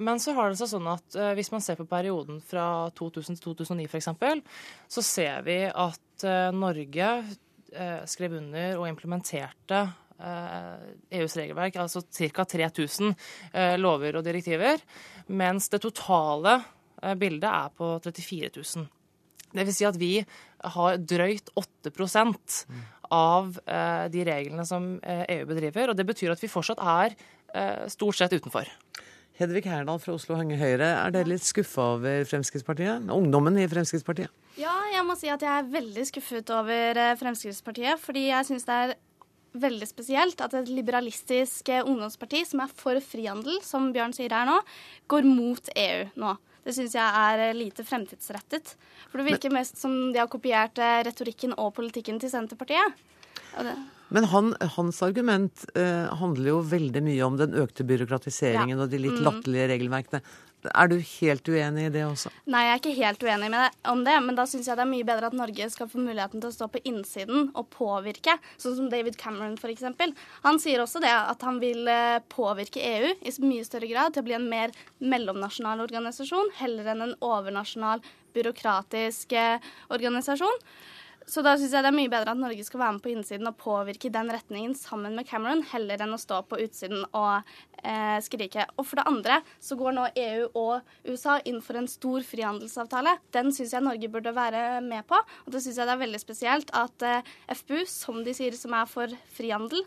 [0.03, 3.55] Men så har det seg sånn at hvis man ser på perioden fra 2000 til
[3.55, 4.09] 2009 f.eks.,
[4.87, 7.09] så ser vi at eh, Norge
[7.73, 9.83] eh, skrev under og implementerte
[10.17, 12.45] EUs eh, e regelverk, altså ca.
[12.47, 13.13] 3000
[13.77, 14.81] lover og direktiver,
[15.29, 16.57] mens det totale
[17.19, 18.87] bildet er på 34 000.
[19.57, 20.11] Det vil si at vi
[20.75, 22.57] har drøyt 8%
[23.15, 23.53] av
[24.11, 25.89] de reglene som EU bedriver.
[25.89, 27.15] og Det betyr at vi fortsatt er
[27.87, 28.67] stort sett utenfor.
[29.37, 33.05] Hedvig Herdal fra Oslo Henge Høyre, er dere litt skuffa over Fremskrittspartiet?
[33.13, 34.33] Ungdommen i Fremskrittspartiet?
[34.57, 38.01] Ja, jeg må si at jeg er veldig skuffet over eh, Fremskrittspartiet.
[38.01, 38.95] Fordi jeg syns det er
[39.61, 44.49] veldig spesielt at et liberalistisk eh, ungdomsparti som er for frihandel, som Bjørn sier her
[44.49, 44.57] nå,
[45.13, 46.33] går mot EU nå.
[46.67, 48.75] Det syns jeg er eh, lite fremtidsrettet.
[49.07, 52.97] For det virker mest som de har kopiert retorikken og politikken til Senterpartiet.
[54.07, 58.83] Men han, hans argument eh, handler jo veldig mye om den økte byråkratiseringen ja.
[58.85, 59.23] og de litt mm.
[59.25, 60.21] latterlige regelverkene.
[60.65, 62.31] Er du helt uenig i det også?
[62.49, 64.15] Nei, jeg er ikke helt uenig det, om det.
[64.25, 66.55] Men da syns jeg det er mye bedre at Norge skal få muligheten til å
[66.55, 68.37] stå på innsiden og påvirke.
[68.59, 69.85] Sånn som David Cameron, f.eks.
[70.47, 74.25] Han sier også det at han vil eh, påvirke EU i mye større grad til
[74.25, 78.01] å bli en mer mellomnasjonal organisasjon heller enn en overnasjonal
[78.37, 80.63] byråkratisk eh, organisasjon.
[81.27, 83.49] Så da syns jeg det er mye bedre at Norge skal være med på innsiden
[83.49, 87.49] og påvirke den retningen sammen med Cameron, heller enn å stå på utsiden og
[87.83, 88.63] eh, skrike.
[88.79, 93.17] Og for det andre så går nå EU og USA inn for en stor frihandelsavtale.
[93.35, 95.19] Den syns jeg Norge burde være med på.
[95.43, 98.79] Og det syns jeg det er veldig spesielt at eh, FPU, som de sier som
[98.79, 99.83] er for frihandel,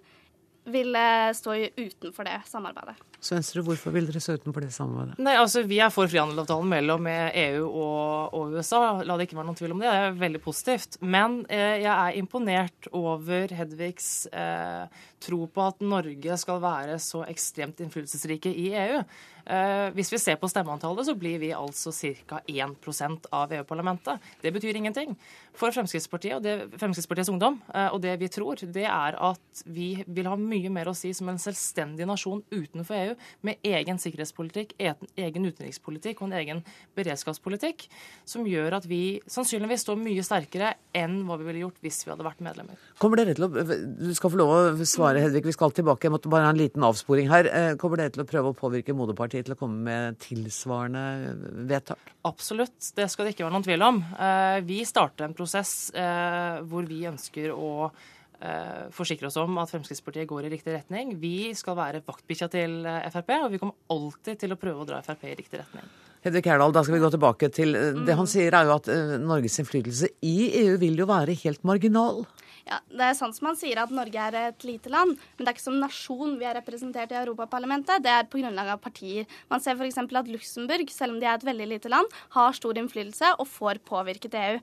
[0.65, 2.97] vil eh, stå utenfor det samarbeidet.
[3.21, 5.19] Så Venstre, hvorfor vil dere stå utenfor det samarbeidet?
[5.21, 8.81] Nei, altså Vi er for frihandelsavtalen mellom EU og, og, USA.
[9.05, 9.91] La det ikke være noen tvil om det.
[9.91, 11.01] Det er veldig positivt.
[11.01, 17.25] Men eh, jeg er imponert over Hedvigs eh, tro på at Norge skal være så
[17.29, 19.05] ekstremt innflytelsesrike i EU.
[19.51, 21.91] Eh, hvis vi ser på stemmeantallet, så blir vi altså
[22.29, 22.39] ca.
[22.47, 24.21] 1% av EU-parlamentet.
[24.43, 25.17] Det betyr ingenting.
[25.59, 30.05] For Fremskrittspartiet og det, Fremskrittspartiets ungdom, eh, og det vi tror, det er at vi
[30.07, 34.77] vil ha mye mer å si som en selvstendig nasjon utenfor EU, med egen sikkerhetspolitikk,
[34.79, 36.63] egen utenrikspolitikk og en egen
[36.99, 37.89] beredskapspolitikk,
[38.25, 42.15] som gjør at vi sannsynligvis står mye sterkere enn hva vi ville gjort hvis vi
[42.15, 42.79] hadde vært medlemmer.
[43.03, 45.45] Kommer dere til å, Du skal få lov å svare, Hedvig.
[45.51, 46.07] Vi skal tilbake.
[46.07, 47.51] Jeg måtte bare ha en liten avsporing her.
[47.51, 51.35] Eh, kommer dere til å prøve å påvirke moderpartiet til å komme med tilsvarende
[51.69, 52.13] vedtak?
[52.29, 52.93] Absolutt.
[52.97, 54.01] Det skal det ikke være noen tvil om.
[54.15, 57.91] Eh, vi starter en prosess eh, hvor vi ønsker å
[58.97, 61.11] forsikre oss om at Fremskrittspartiet går i riktig retning.
[61.21, 62.79] Vi skal være vaktbikkja til
[63.13, 65.91] Frp, og vi kommer alltid til å prøve å dra Frp i riktig retning.
[66.25, 67.77] Hedvig Herdal, da skal vi gå tilbake til
[68.09, 68.89] Det han sier er jo at
[69.21, 72.23] Norges innflytelse i EU vil jo være helt marginal.
[72.69, 75.49] Ja, Det er sant som han sier at Norge er et lite land, men det
[75.49, 78.03] er ikke som nasjon vi er representert i Europaparlamentet.
[78.05, 79.29] Det er på grunnlag av partier.
[79.51, 79.99] Man ser f.eks.
[80.01, 83.81] at Luxembourg, selv om de er et veldig lite land, har stor innflytelse og får
[83.89, 84.59] påvirket EU.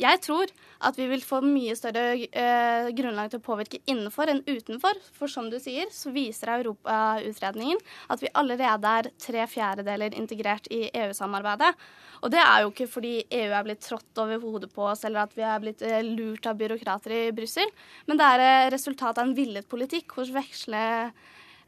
[0.00, 0.52] Jeg tror
[0.88, 5.00] at vi vil få mye større øh, grunnlag til å påvirke innenfor enn utenfor.
[5.16, 7.80] For som du sier, så viser Europautredningen
[8.10, 11.74] at vi allerede er tre fjerdedeler integrert i EU-samarbeidet.
[12.20, 15.24] Og det er jo ikke fordi EU er blitt trådt over hodet på oss, eller
[15.24, 17.70] at vi er blitt eh, lurt av byråkrater i Brussel,
[18.08, 21.12] men det er eh, resultatet av en villet politikk hos vekslende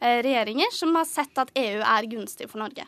[0.00, 2.84] eh, regjeringer som har sett at EU er gunstig for Norge.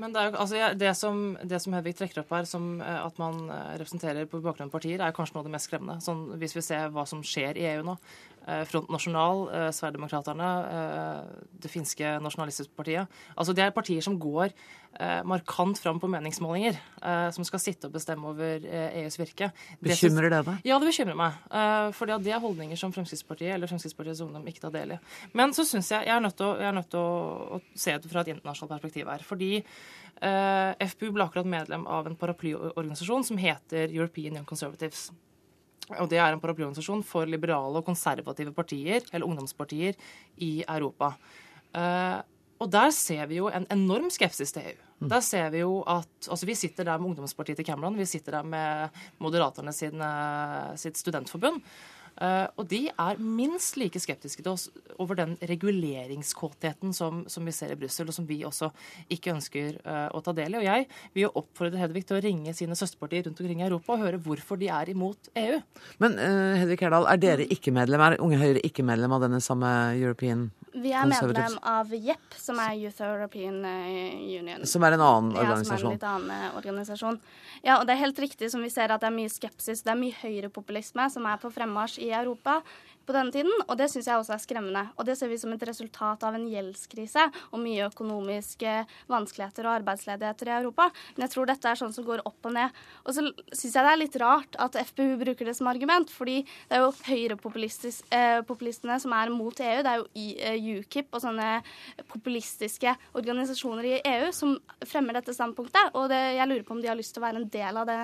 [0.00, 4.24] Men det, er, altså, det, som, som Hedvig trekker opp her, som at man representerer
[4.30, 6.00] på bakgrunn av partier, er kanskje noe av det mest skremmende.
[6.00, 7.98] Sånn, hvis vi ser hva som skjer i EU nå.
[8.50, 11.22] Eh, Front National, eh, Sverigedemokraterna, eh,
[11.62, 13.06] det finske nasjonalistiske partiet.
[13.36, 14.50] Altså Det er partier som går
[15.24, 16.74] markant fram på meningsmålinger,
[17.30, 19.52] som skal sitte og bestemme over EUs e virke.
[19.80, 20.58] Bekymrer det deg?
[20.64, 21.94] Ja, det bekymrer meg.
[21.94, 24.98] For det er holdninger som Fremskrittspartiet eller Fremskrittspartiets Ungdom ikke tar del i.
[25.32, 27.98] Men så syns jeg jeg er nødt til, å, er nødt til å, å se
[27.98, 29.22] det fra et internasjonalt perspektiv her.
[29.22, 29.62] Fordi
[30.90, 35.12] FPU ble akkurat medlem av en paraplyorganisasjon som heter European Young Conservatives.
[35.98, 39.94] Og Det er en paraplyorganisasjon for liberale og konservative partier, eller ungdomspartier,
[40.38, 41.14] i Europa.
[41.74, 42.20] Uh,
[42.60, 44.80] og der ser vi jo en enorm skepsis til EU.
[45.00, 45.08] Mm.
[45.08, 48.32] Der ser Vi jo at, altså vi sitter der med ungdomspartiet til Cameron, vi sitter
[48.32, 48.88] der med
[49.18, 49.82] Moderaternes
[50.76, 51.62] sitt studentforbund.
[52.20, 54.66] Eh, og de er minst like skeptiske til oss
[55.00, 58.68] over den reguleringskåtheten som, som vi ser i Brussel, og som vi også
[59.12, 60.60] ikke ønsker uh, å ta del i.
[60.60, 63.96] Og jeg vil jo oppfordre Hedvig til å ringe sine søsterpartier rundt omkring i Europa
[63.96, 65.60] og høre hvorfor de er imot EU.
[66.02, 69.40] Men uh, Hedvig Herdal, er dere ikke medlem, er Unge Høyre ikke medlem av denne
[69.44, 74.66] samme European vi er medlem av JEP, som er Youth European Union.
[74.68, 75.40] Som er en annen organisasjon?
[75.42, 77.20] Ja, som er en litt annen organisasjon.
[77.64, 79.82] Ja, og det er helt riktig som vi ser at det er mye skepsis.
[79.84, 82.60] Det er mye høyrepopulisme som er på fremmarsj i Europa
[83.06, 84.84] på denne tiden, og det syns jeg også er skremmende.
[84.96, 88.74] Og det ser vi som et resultat av en gjeldskrise og mye økonomiske
[89.10, 90.88] vanskeligheter og arbeidsledigheter i Europa.
[91.16, 92.80] Men jeg tror dette er sånn som går opp og ned.
[93.04, 96.40] Og så syns jeg det er litt rart at FPU bruker det som argument, fordi
[96.70, 99.78] det er jo høyrepopulistene eh, som er mot EU.
[99.86, 100.08] Det er jo
[100.50, 101.52] eh, UKIP og sånne
[102.10, 106.90] populistiske organisasjoner i EU som fremmer dette standpunktet, og det, jeg lurer på om de
[106.90, 108.02] har lyst til å være en del av det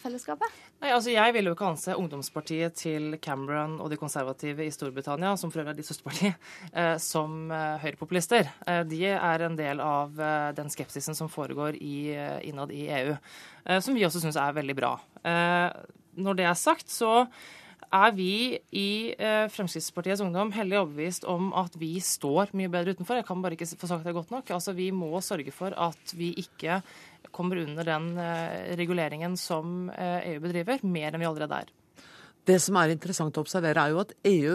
[0.00, 0.58] fellesskapet?
[0.80, 5.34] Nei, altså Jeg vil jo ikke anse ungdomspartiet til Cameron og de konservative i Storbritannia,
[5.36, 8.50] som for øvrig er de søsterpartiet, eh, som eh, høyrepopulister.
[8.66, 12.86] Eh, de er en del av eh, den skepsisen som foregår i, eh, innad i
[13.00, 13.16] EU,
[13.84, 14.94] som vi også syns er veldig bra.
[16.16, 17.26] når det er sagt, så
[17.92, 19.14] er vi i
[19.52, 23.20] Fremskrittspartiets Ungdom hellig overbevist om at vi står mye bedre utenfor.
[23.20, 24.50] Jeg kan bare ikke få sagt det godt nok.
[24.50, 26.80] Altså, Vi må sørge for at vi ikke
[27.30, 31.74] kommer under den eh, reguleringen som EU eh, e bedriver, mer enn vi allerede er.
[32.48, 34.54] Det som er interessant å observere, er jo at EU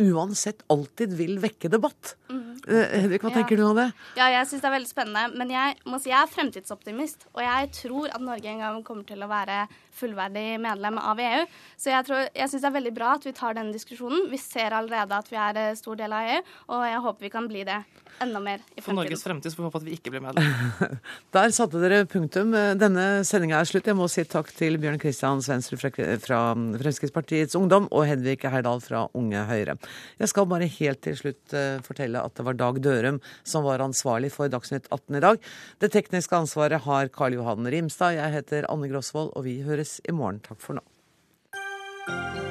[0.00, 2.14] uansett alltid vil vekke debatt.
[2.30, 2.60] Mm.
[2.68, 3.88] Eh, Hedvig, hva tenker du om det?
[4.18, 5.24] Ja, jeg syns det er veldig spennende.
[5.40, 7.26] Men jeg må si jeg er fremtidsoptimist.
[7.34, 9.64] Og jeg tror at Norge en gang kommer til å være
[9.96, 11.42] fullverdig medlem av EU.
[11.80, 14.28] Så jeg, tror- jeg syns det er veldig bra at vi tar denne diskusjonen.
[14.30, 16.42] Vi ser allerede at vi er en stor del av EU,
[16.74, 17.80] og jeg håper vi kan bli det
[18.20, 18.84] enda mer i fremtiden.
[18.84, 20.96] For Norges fremtid får vi håpe at vi ikke blir medlem.
[21.36, 22.52] Der satte dere punktum.
[22.80, 23.86] Denne sendinga er slutt.
[23.88, 25.80] Jeg må si takk til Bjørn Kristian Svensrud
[26.20, 26.40] fra
[26.80, 29.76] Fremskrittspartiets Ungdom og Hedvig Herdal fra Unge Høyre.
[30.20, 33.82] Jeg skal bare helt til slutt eh, fortelle at det var Dag Dørum som var
[33.84, 35.40] ansvarlig for Dagsnytt 18 i dag.
[35.80, 38.18] Det tekniske ansvaret har Karl Johan Rimstad.
[38.18, 40.40] Jeg heter Anne Grosvold, og vi høres i morgen.
[40.40, 42.49] Takk for nå.